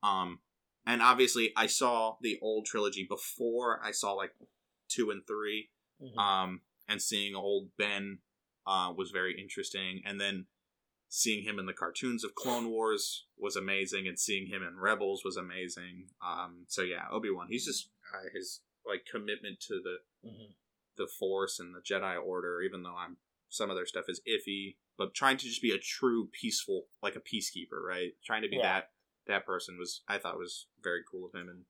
[0.03, 0.43] Um,
[0.87, 4.35] and obviously, I saw the old trilogy before I saw like
[4.89, 5.71] two and three
[6.01, 6.17] Mhm.
[6.17, 8.23] um, and seeing old Ben
[8.67, 10.03] uh, was very interesting.
[10.05, 10.47] And then
[11.13, 15.23] seeing him in the cartoons of Clone Wars was amazing, and seeing him in Rebels
[15.25, 16.07] was amazing.
[16.25, 19.99] Um, so yeah, Obi Wan, he's just uh, his like commitment to the
[20.29, 20.55] Mhm.
[20.97, 22.63] the Force and the Jedi Order.
[22.63, 25.79] Even though I'm some of their stuff is iffy, but trying to just be a
[25.79, 28.13] true peaceful, like a peacekeeper, right?
[28.25, 28.63] Trying to be Yeah.
[28.81, 28.93] that
[29.27, 31.67] that person was I thought was very cool of him, and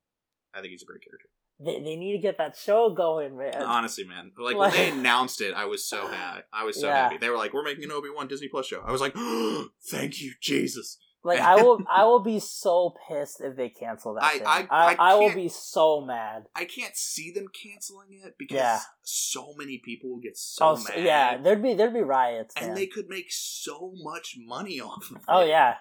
[0.53, 1.30] I think he's a great character.
[1.62, 3.62] They, they need to get that show going, man.
[3.62, 6.42] Honestly, man, like Like- when they announced it, I was so happy.
[6.52, 7.02] I was so Yeah.
[7.04, 7.18] happy.
[7.18, 9.14] They were like, "We're making an Obi Wan Disney Plus show." I was like,
[9.90, 14.24] "Thank you, Jesus." Like I will, I will be so pissed if they cancel that.
[14.24, 14.46] I- thing.
[14.46, 16.44] I- I, I will be so mad.
[16.56, 18.80] I can't see them canceling it because Yeah.
[19.02, 21.04] so many people will get so oh, mad.
[21.04, 22.54] yeah, there'd be there'd be riots.
[22.56, 22.74] and man.
[22.74, 25.44] they could make so much money off of oh, it.
[25.44, 25.74] oh yeah,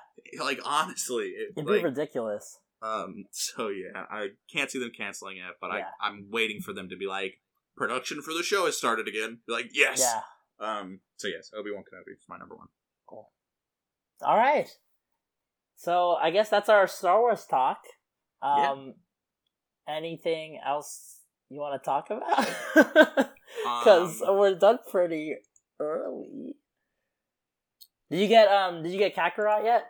[0.43, 2.59] like honestly, it, it'd like, be ridiculous.
[2.81, 3.25] Um.
[3.31, 5.85] So yeah, I can't see them canceling it, but Yeah.
[6.01, 7.39] I I'm waiting for them to be like,
[7.75, 9.39] production for the show has started again.
[9.47, 9.99] Be like, yes.
[9.99, 10.21] Yeah.
[10.59, 10.99] Um.
[11.17, 12.67] So yes, Obi Wan Kenobi is my number one.
[13.07, 13.29] Cool.
[14.21, 14.67] All right.
[15.77, 17.79] So I guess that's our Star Wars talk.
[18.43, 18.71] Yeah.
[18.71, 18.93] Um,
[19.87, 22.47] anything else you want to talk about?
[22.73, 25.35] Because Um, we're done pretty
[25.79, 26.55] early.
[28.11, 28.83] Did you get um?
[28.83, 29.83] Did you get Kakarot yet?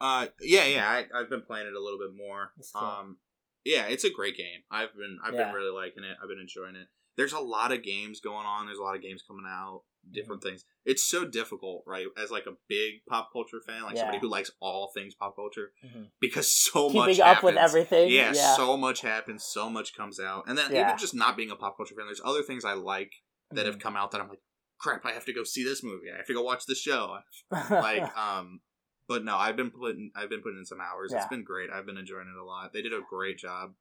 [0.00, 0.88] Uh, yeah, yeah.
[0.88, 2.52] I, I've been playing it a little bit more.
[2.74, 2.88] Cool.
[2.88, 3.16] Um,
[3.64, 4.62] yeah, it's a great game.
[4.70, 5.44] I've been I've Yeah.
[5.44, 6.16] been really liking it.
[6.22, 6.88] I've been enjoying it.
[7.16, 8.66] There's a lot of games going on.
[8.66, 9.82] There's a lot of games coming out.
[10.10, 10.48] Different Mm-hmm.
[10.50, 10.64] things.
[10.86, 12.06] It's so difficult, right?
[12.16, 14.00] As like a big pop culture fan, like Yeah.
[14.02, 16.10] somebody who likes all things pop culture, Mhm.
[16.20, 18.10] because so Keeping much up with everything.
[18.10, 18.56] Yeah, Yeah.
[18.56, 19.44] so much happens.
[19.44, 22.22] So much comes out, and then even just not being a pop culture fan, there's
[22.24, 23.12] other things I like
[23.50, 23.80] that have Mhm.
[23.82, 24.40] come out that I'm like,
[24.78, 26.10] crap, I have to go see this movie.
[26.10, 27.18] I have to go watch this show.
[27.70, 28.62] like um
[29.10, 31.18] but no i've been putting i've been putting in some hours Yeah.
[31.18, 33.72] it's been great i've been enjoying it a lot they did a great job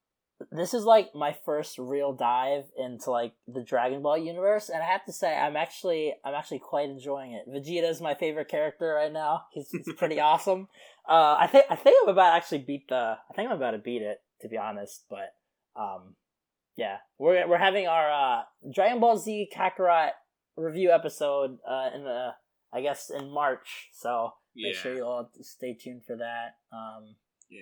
[0.51, 4.85] this is like my first real dive into like the Dragon Ball universe, and I
[4.85, 7.43] have to say I'm actually I'm actually quite enjoying it.
[7.45, 9.41] Vegeta is my favorite character right now.
[9.51, 10.69] He's, he's pretty awesome.
[11.05, 13.71] Uh, I think I think I'm about to actually beat the I think I'm about
[13.71, 15.33] to beat it to be honest, but
[15.75, 16.15] um,
[16.77, 20.11] yeah, we're we're having our uh, Dragon Ball Z Kakarot
[20.55, 22.29] review episode uh, in the
[22.71, 26.57] I guess in March, so yeah make sure you all stay tuned for that.
[26.71, 27.15] Um,
[27.49, 27.61] yeah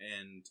[0.00, 0.50] and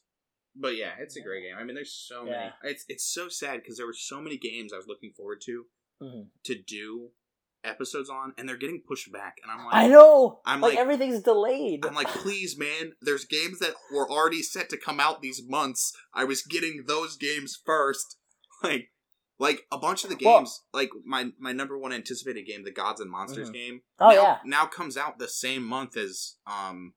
[0.56, 3.62] but yeah it's a great game i mean there's so many it's it's so sad
[3.62, 5.66] because there were so many games i was looking forward to
[6.02, 6.26] mhm.
[6.44, 7.10] to do
[7.64, 10.80] episodes on and they're getting pushed back and i'm like I know, I'm like, like-
[10.80, 11.84] everything's delayed.
[11.84, 12.94] I'm like, please, man.
[13.02, 15.92] There's games that were already set to come out these months.
[16.14, 18.18] I was getting those games first.
[18.64, 18.90] Like,
[19.40, 22.72] like a bunch of the Well- games, like my my number one anticipated game, the
[22.72, 23.54] Gods and Monsters Mhm.
[23.54, 23.82] game.
[24.00, 24.38] Oh, now, yeah.
[24.46, 26.94] now comes out the same month as um,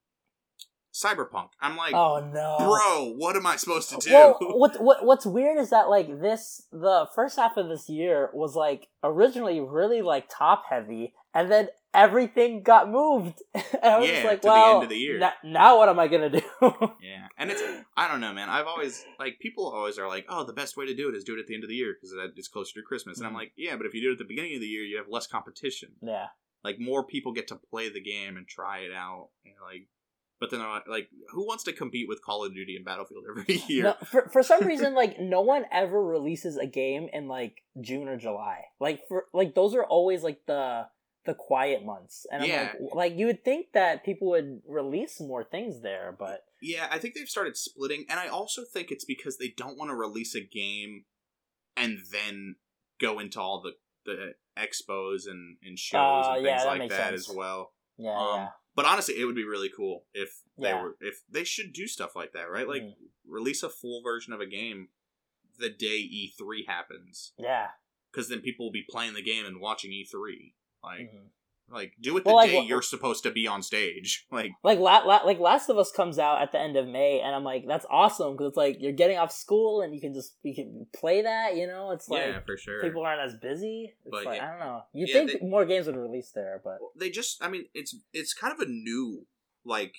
[0.94, 1.50] Cyberpunk.
[1.60, 4.12] I'm like, oh no, bro, what am I supposed to do?
[4.12, 8.30] Well, what what what's weird is that like this, the first half of this year
[8.32, 13.42] was like originally really like top heavy, and then everything got moved.
[13.54, 15.18] and I was Yeah, just like, to the well, end of the year.
[15.18, 16.40] na- now what am I gonna do?
[17.00, 17.62] Yeah, and it's
[17.96, 18.50] I don't know, man.
[18.50, 21.22] I've always like people always are like, oh, the best way to do it is
[21.24, 23.18] do it at the end of the year because it's closer to Christmas.
[23.18, 23.36] And I'm Mhm.
[23.36, 25.06] like, yeah, but if you do it at the beginning of the year, you have
[25.08, 25.92] less competition.
[26.02, 26.26] yeah,
[26.64, 29.28] Like more people get to play the game and try it out.
[29.44, 29.86] And like,
[30.40, 33.24] but then they're like, like, who wants to compete with Call of Duty and Battlefield
[33.30, 33.84] every year?
[33.84, 38.08] no, for for some reason, like no one ever releases a game in like June
[38.08, 38.64] or July.
[38.80, 40.86] Like for like those are always like the
[41.28, 42.74] the quiet months, and I'm Yeah.
[42.80, 46.98] like, like you would think that people would release more things there, but Yeah, I
[46.98, 50.34] think they've started splitting, and I also think it's because they don't want to release
[50.34, 51.04] a game
[51.76, 52.56] and then
[52.98, 53.72] go into all the
[54.04, 57.28] the expos and, and shows Uh, and yeah, things that like that sense.
[57.28, 57.74] as well.
[57.98, 58.48] yeah, Um, yeah.
[58.74, 60.82] But honestly, it would be really cool if they Yeah.
[60.82, 62.66] were if they should do stuff like that, right?
[62.66, 62.94] Like Mhm.
[63.26, 64.88] release a full version of a game
[65.58, 67.72] the day E3 happens, Yeah.
[68.10, 70.54] because then people will be playing the game and watching E3.
[70.82, 71.30] Like, Mhm.
[71.70, 74.24] Like, do it the Well, like, day you're supposed to be on stage.
[74.32, 77.20] Like, like la- la- like Last of Us comes out at the end of May,
[77.20, 80.14] and I'm like, that's awesome because it's like you're getting off school and you can
[80.14, 81.56] just you can play that.
[81.56, 82.80] You know, it's like yeah, for sure.
[82.80, 83.92] people aren't as busy.
[84.00, 84.46] It's But, like yeah.
[84.46, 84.82] I don't know.
[84.94, 87.94] You Yeah, think they- more games would release there, but they just i mean it's
[88.14, 89.26] it's kind of a new
[89.66, 89.94] like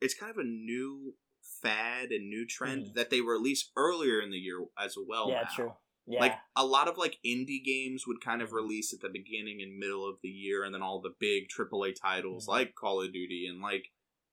[0.00, 2.94] it's kind of a new fad and new trend Mhm.
[2.94, 5.48] that they release earlier in the year as well yeah, now.
[5.54, 5.72] true.
[6.10, 9.62] Yeah, like a lot of like indie games would kind of release at the beginning
[9.62, 12.48] and middle of the year and then all the big aaa titles Mhm.
[12.48, 13.92] like call of duty and like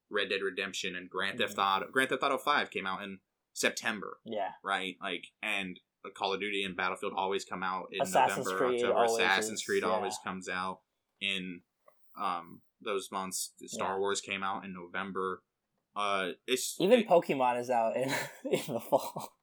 [0.09, 1.75] red dead redemption and grand theft Mhm.
[1.78, 3.19] auto grand theft auto 5 came out in
[3.53, 5.80] september yeah, right like and
[6.15, 9.65] call of duty and battlefield always come out in Assassin's november Creed october assassin's is,
[9.65, 9.89] creed yeah.
[9.89, 10.80] always comes out
[11.19, 11.61] in
[12.19, 13.99] um those months star Yeah.
[13.99, 15.43] wars came out in november
[15.95, 18.09] uh it's even it- Pokemon is out in
[18.51, 19.36] in the fall.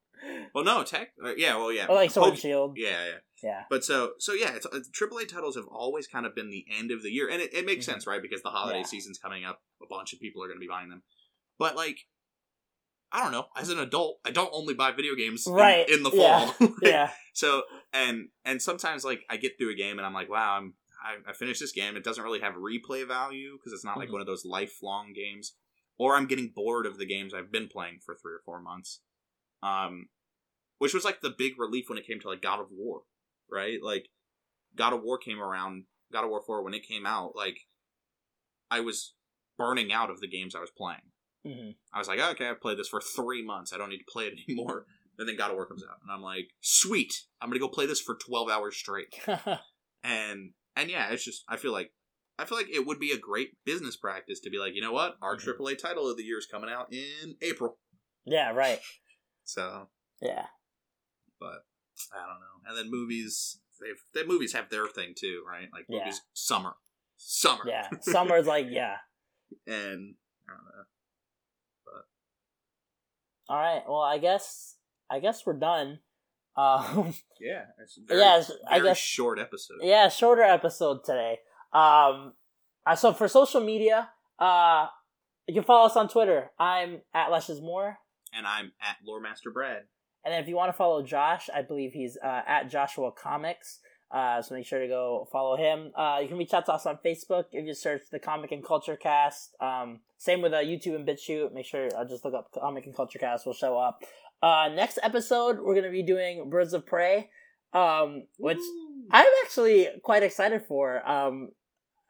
[0.54, 2.76] Well no tech uh, yeah well yeah or like Sword Shield.
[2.76, 6.34] yeah yeah Yeah, but so so yeah it's, it's AAA titles have always kind of
[6.34, 7.92] been the end of the year and it, it makes Mhm.
[7.92, 8.84] sense right because the holiday Yeah.
[8.86, 11.02] season's coming up a bunch of people are going to be buying them
[11.58, 11.98] but like
[13.12, 13.46] I don't know.
[13.56, 16.68] As an adult, I don't only buy video games Right, in, the yeah, fall.
[16.82, 17.62] yeah, So
[17.92, 21.30] and and sometimes like I get through a game and I'm like, wow, I'm I,
[21.30, 21.96] I finished this game.
[21.96, 24.12] It doesn't really have replay value because it's not like Mhm.
[24.14, 25.54] one of those lifelong games.
[25.96, 29.00] Or I'm getting bored of the games I've been playing for three or four months.
[29.62, 30.08] Um,
[30.84, 33.00] which was like the big relief when it came to like God of War,
[33.50, 33.78] right?
[33.82, 34.08] Like
[34.76, 37.56] God of War came around, God of War Four when it came out, like
[38.70, 39.14] I was
[39.56, 41.00] burning out of the games I was playing.
[41.42, 43.72] hmm I was like, okay, I've played this for three months.
[43.72, 44.84] I don't need to play it anymore.
[45.18, 47.86] And then God of War comes out, and I'm like, sweet, I'm gonna go play
[47.86, 49.14] this for 12 hours straight.
[50.02, 51.92] And and yeah, it's just I feel like
[52.38, 54.92] I feel like it would be a great business practice to be like, you know
[54.92, 55.56] what, our Mhm.
[55.56, 57.78] AAA title of the year is coming out in April.
[58.26, 58.80] yeah, right.
[59.44, 59.88] So,
[60.20, 60.46] Yeah,
[61.40, 61.64] but
[62.12, 62.68] I don't know.
[62.68, 65.68] And then movies, they've the movies have their thing too, right?
[65.72, 65.98] Like Yeah.
[66.00, 66.74] movies, summer,
[67.16, 67.88] summer, yeah.
[68.00, 68.96] Summer's like yeah.
[69.66, 70.14] and
[70.48, 70.84] I don't know.
[71.86, 73.52] But.
[73.54, 73.82] All right.
[73.88, 74.76] Well, I guess
[75.10, 76.00] I guess we're done.
[76.56, 77.64] Um, Yeah,
[78.06, 79.78] very, yeah, I guess short episode.
[79.82, 81.40] yeah, shorter episode today.
[81.72, 82.34] Um,
[82.86, 84.08] uh, so for social media,
[84.38, 84.86] uh,
[85.48, 86.52] you can follow us on Twitter.
[86.56, 87.98] I'm at Lushes More.
[88.32, 89.82] And I'm at Loremaster Brad.
[90.24, 93.80] And then if you want to follow Josh, I believe he's uh, at Joshua Comics.
[94.10, 95.90] Uh, so make sure to go follow him.
[95.96, 98.64] Uh, you can reach out to us on Facebook if you search the Comic and
[98.64, 99.50] Culture Cast.
[99.60, 101.52] Um, same with uh, YouTube and BitChute.
[101.52, 103.44] Make sure uh, just look up Comic and Culture Cast.
[103.44, 104.02] We'll show up.
[104.42, 107.30] Uh, next episode, we're gonna be doing Birds of Prey,
[107.72, 108.58] um, which
[109.10, 111.06] I'm actually quite excited for.
[111.08, 111.48] Um,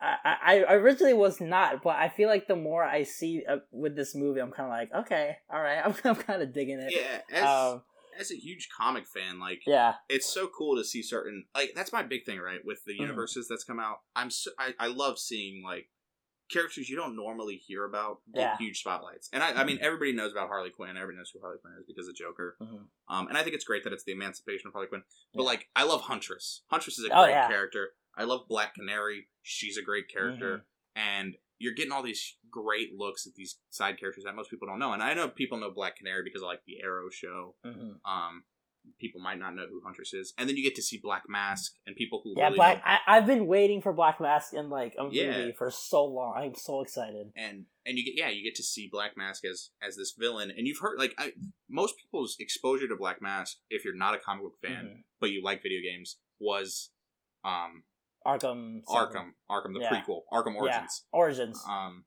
[0.00, 3.58] I, I I originally was not, but I feel like the more I see uh,
[3.70, 6.80] with this movie, I'm kind of like, okay, all right, I'm, I'm kind of digging
[6.80, 6.92] it.
[6.92, 7.44] yeah, as,
[7.74, 7.82] Um,
[8.18, 9.94] as a huge comic fan, like yeah.
[10.08, 12.60] it's so cool to see certain like that's my big thing, right?
[12.64, 13.00] With the Mhm.
[13.00, 15.88] universes that's come out, I'm so, I I love seeing like
[16.50, 18.56] characters you don't normally hear about get Yeah.
[18.58, 19.30] huge spotlights.
[19.32, 20.96] And I I mean everybody knows about Harley Quinn.
[20.96, 22.56] Everybody knows who Harley Quinn is because of Joker.
[22.60, 22.86] Mhm.
[23.08, 25.04] Um, and I think it's great that it's the emancipation of Harley Quinn.
[25.32, 25.46] But Yeah.
[25.46, 26.62] like, I love Huntress.
[26.68, 27.48] Huntress is a Oh, great yeah.
[27.48, 27.94] character.
[28.16, 29.28] I love Black Canary.
[29.42, 30.98] She's a great character, Mm-hmm.
[31.00, 34.78] and you're getting all these great looks at these side characters that most people don't
[34.78, 34.92] know.
[34.92, 37.54] And I know people know Black Canary because of like the Arrow show.
[37.64, 38.00] Mhm.
[38.04, 38.44] Um,
[39.00, 41.72] people might not know who Huntress is, and then you get to see Black Mask
[41.86, 42.76] and people who Yeah, really Black.
[42.78, 42.82] know.
[42.84, 45.38] I, I've been waiting for Black Mask in like a Yeah.
[45.38, 46.34] movie for so long.
[46.36, 47.32] I'm so excited.
[47.34, 50.50] and and you get yeah you get to see Black Mask as as this villain,
[50.50, 51.32] and you've heard like I,
[51.68, 55.04] most people's exposure to Black Mask, if you're not a comic book fan Mhm.
[55.18, 56.90] but you like video games, was
[57.42, 57.84] um
[58.26, 58.82] Arkham.
[58.88, 59.90] Arkham, Arkham the Yeah.
[60.02, 61.04] prequel, Arkham Origins.
[61.12, 61.18] Yeah.
[61.18, 61.62] Origins.
[61.68, 62.04] Um,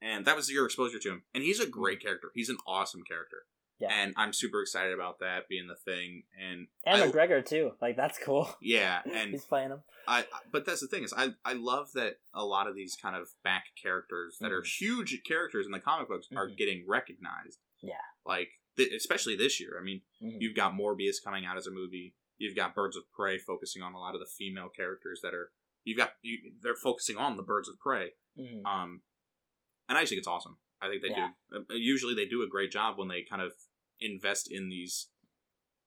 [0.00, 2.30] and that was your exposure to him, and he's a great character.
[2.34, 3.44] He's an awesome character,
[3.80, 3.84] Mm-hmm.
[3.84, 4.02] Yeah.
[4.02, 6.24] and I'm super excited about that being the thing.
[6.40, 7.72] And and I- McGregor too.
[7.80, 8.48] Like that's cool.
[8.60, 9.82] yeah, and He's playing him.
[10.06, 12.96] I, I- but that's the thing is I I love that a lot of these
[13.00, 14.78] kind of back characters that are Mhm.
[14.80, 16.56] huge characters in the comic books are Mhm.
[16.56, 17.58] getting recognized.
[17.80, 17.94] Yeah.
[18.26, 19.76] Like th- especially this year.
[19.80, 20.36] I mean, Mhm.
[20.40, 22.14] you've got Morbius coming out as a movie.
[22.38, 25.50] You've got Birds of Prey focusing on a lot of the female characters that are
[25.84, 28.12] you've got you, they're focusing on the Birds of Prey.
[28.38, 28.64] Mhm.
[28.64, 29.02] Um,
[29.88, 30.58] and I just think it's awesome.
[30.80, 31.32] I think they Yeah.
[31.50, 31.56] do.
[31.70, 33.52] uh, Usually, they do a great job when they kind of
[34.00, 35.08] invest in these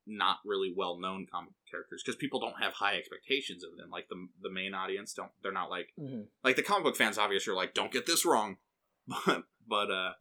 [0.07, 3.89] not really well known comic characters because people don't have high expectations of them.
[3.91, 5.31] Like the the main audience don't.
[5.41, 6.27] They're not like Mhm.
[6.43, 7.17] like the comic book fans.
[7.17, 8.57] Obviously, are like, don't get this wrong.
[9.25, 10.13] But but uh,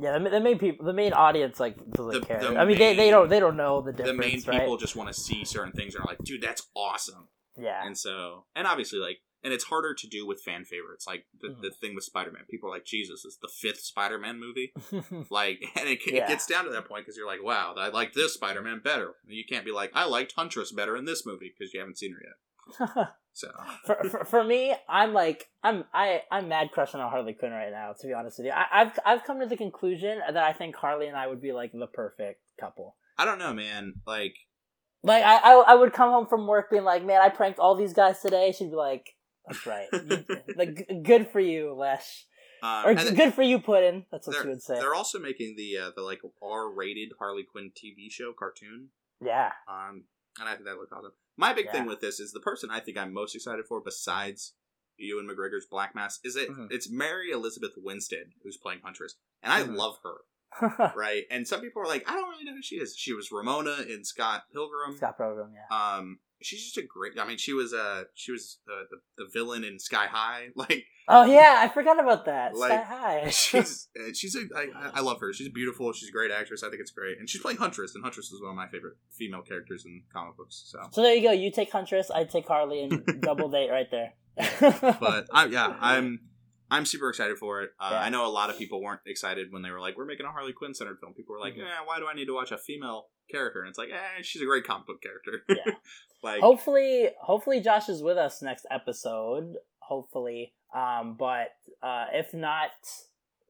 [0.00, 2.40] Yeah, the, the main people, the main audience, like doesn't The- care.
[2.40, 4.10] the I mean, they, they don't they don't know the difference.
[4.16, 4.60] the main right?
[4.60, 7.28] people just want to see certain things and are like, dude, that's awesome.
[7.56, 9.18] yeah, And so and obviously like.
[9.44, 11.06] And it's harder to do with fan favorites.
[11.06, 11.62] Like the, Mhm.
[11.62, 14.72] the thing with Spider Man, people are like, Jesus, it's the fifth Spider Man movie.
[15.30, 16.24] Like, and it, Yeah.
[16.24, 18.80] it gets down to that point because you're like, wow, I like this Spider Man
[18.82, 19.12] better.
[19.28, 22.14] You can't be like, I liked Huntress better in this movie because you haven't seen
[22.14, 22.22] her
[22.90, 23.08] yet.
[23.38, 23.52] So
[23.86, 27.70] for, for, for me, I'm like I'm I I'm mad crushing on Harley Quinn right
[27.70, 27.92] now.
[28.00, 30.74] To be honest with you, I, I've I've come to the conclusion that I think
[30.74, 32.96] Harley and I would be like the perfect couple.
[33.16, 33.94] I don't know, man.
[34.08, 34.34] Like
[35.04, 37.76] Like I, I I would come home from work being like, man, I pranked all
[37.76, 38.50] these guys today.
[38.50, 39.14] She'd be like,
[39.46, 39.86] that's right,
[40.56, 42.24] like g- good for you, Lesz,
[42.64, 44.04] um, or and th- good for you, Puddin.
[44.10, 44.80] That's what she would say.
[44.80, 48.88] they're also making the uh, the like R rated Harley Quinn TV show cartoon.
[49.24, 50.06] Yeah, Um,
[50.40, 51.12] and I think that looks awesome.
[51.38, 54.54] My big thing with this is the person I think I'm most excited for, besides
[54.98, 56.66] Ewan McGregor's Black Mask, is it Mhm.
[56.70, 59.76] it's Mary Elizabeth Winstead who's playing Huntress, and I Mhm.
[59.76, 60.16] love her.
[60.96, 62.96] Right, and some people are like, I don't really know who she is.
[62.96, 64.96] She was Ramona in Scott Pilgrim.
[64.96, 65.54] Scott Pilgrim.
[65.54, 65.68] Yeah.
[65.96, 67.18] Um, she's just a great.
[67.18, 70.48] I mean, she was uh she was the the, the villain in Sky High.
[70.56, 72.54] Like Oh yeah, I forgot about that.
[72.54, 73.30] Like, Sky High.
[73.30, 75.32] she's uh, she's a I, I- love her.
[75.32, 75.92] She's beautiful.
[75.92, 76.62] She's a great actress.
[76.62, 78.96] I think it's great, and she's playing Huntress, and Huntress is one of my favorite
[79.10, 80.64] female characters in comic books.
[80.66, 80.78] So.
[80.90, 81.32] so there you go.
[81.32, 84.12] You take Huntress, I take Harley, and double date right there.
[85.00, 86.20] but I, yeah, I'm
[86.70, 87.70] I'm super excited for it.
[87.80, 88.00] Uh, Yeah.
[88.02, 90.30] I know a lot of people weren't excited when they were like, "We're making a
[90.30, 91.58] Harley Quinn centered film." People were like, Mhm.
[91.60, 94.42] "Yeah, why do I need to watch a female character?" And it's like, "Eh, she's
[94.42, 95.74] a great comic book character." Yeah.
[96.22, 102.70] like, hopefully hopefully josh is with us next episode hopefully um but uh if not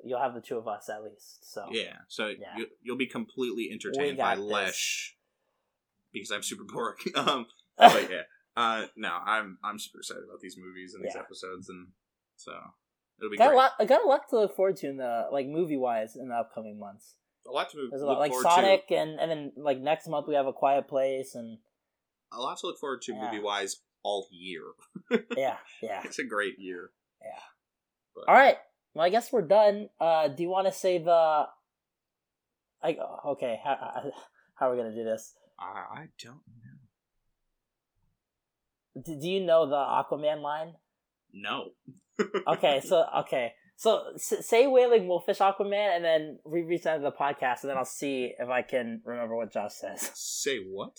[0.05, 1.97] you'll have the two of us at least so yeah.
[2.09, 2.57] So Yeah.
[2.57, 4.45] You, you'll be completely entertained by this.
[4.45, 5.13] Lesz
[6.13, 6.97] because I'm super boring.
[7.17, 7.47] um,
[7.79, 8.23] but yeah,
[8.57, 11.23] uh, no, I'm I'm super excited about these movies and these Yeah.
[11.23, 11.89] episodes, and
[12.37, 12.53] so
[13.19, 13.57] it'll be got a great.
[13.57, 16.29] lot i got a lot to look forward to in the like movie wise in
[16.29, 17.15] the upcoming months
[17.49, 20.27] a lot to move, there's a lot like sonic and and then like next month
[20.29, 21.59] we have a quiet place and.
[22.31, 23.25] A lot to look forward to Yeah.
[23.25, 24.65] movie wise all year.
[25.37, 26.91] yeah yeah It's a great year.
[27.23, 28.23] Yeah.
[28.29, 28.57] all right
[28.95, 31.47] well i guess we're done uh do you want to say the
[32.83, 32.97] i
[33.27, 34.11] okay how,
[34.55, 35.65] how are we gonna do this I,
[36.03, 36.43] I don't
[38.97, 39.03] know.
[39.03, 40.75] do, do you know the aquaman line
[41.33, 41.71] No.
[42.49, 47.05] okay, so okay, so s- say whaling wolfish Aquaman, and then we resend the end
[47.05, 50.11] of the podcast, and then I'll see if I can remember what Josh says.
[50.15, 50.99] Say what?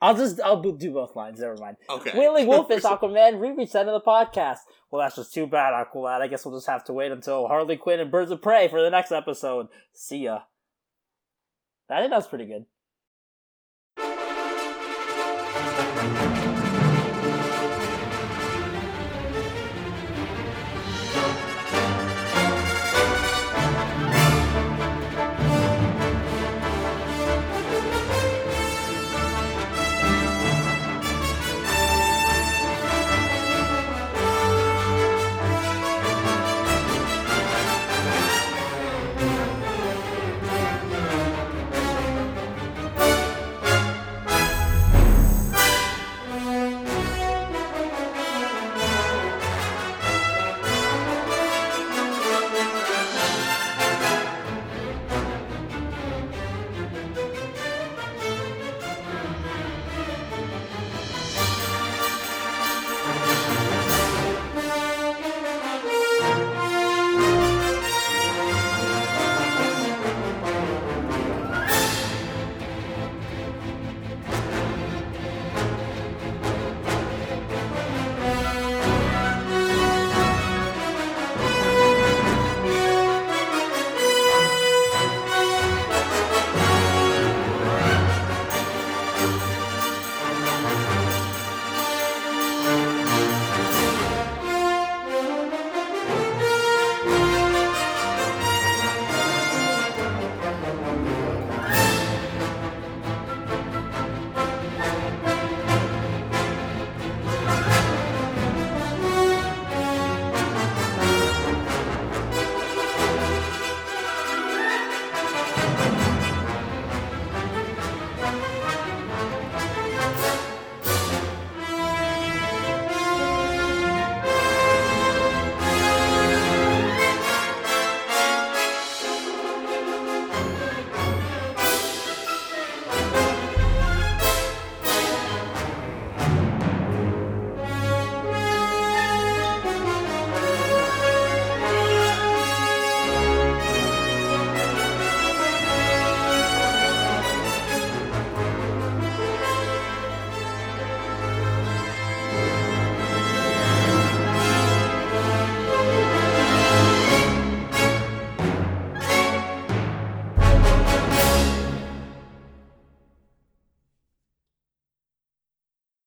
[0.00, 1.40] I'll just I'll do both lines.
[1.40, 1.76] Never mind.
[1.90, 2.18] Okay.
[2.18, 4.60] Whaling wolfish Aquaman re resend to the podcast.
[4.90, 6.22] Well, that's just too bad, Aqualad.
[6.22, 8.80] I guess we'll just have to wait until Harley Quinn and Birds of Prey for
[8.82, 9.66] the next episode.
[9.92, 10.40] See ya.
[11.90, 12.64] I think that was pretty good.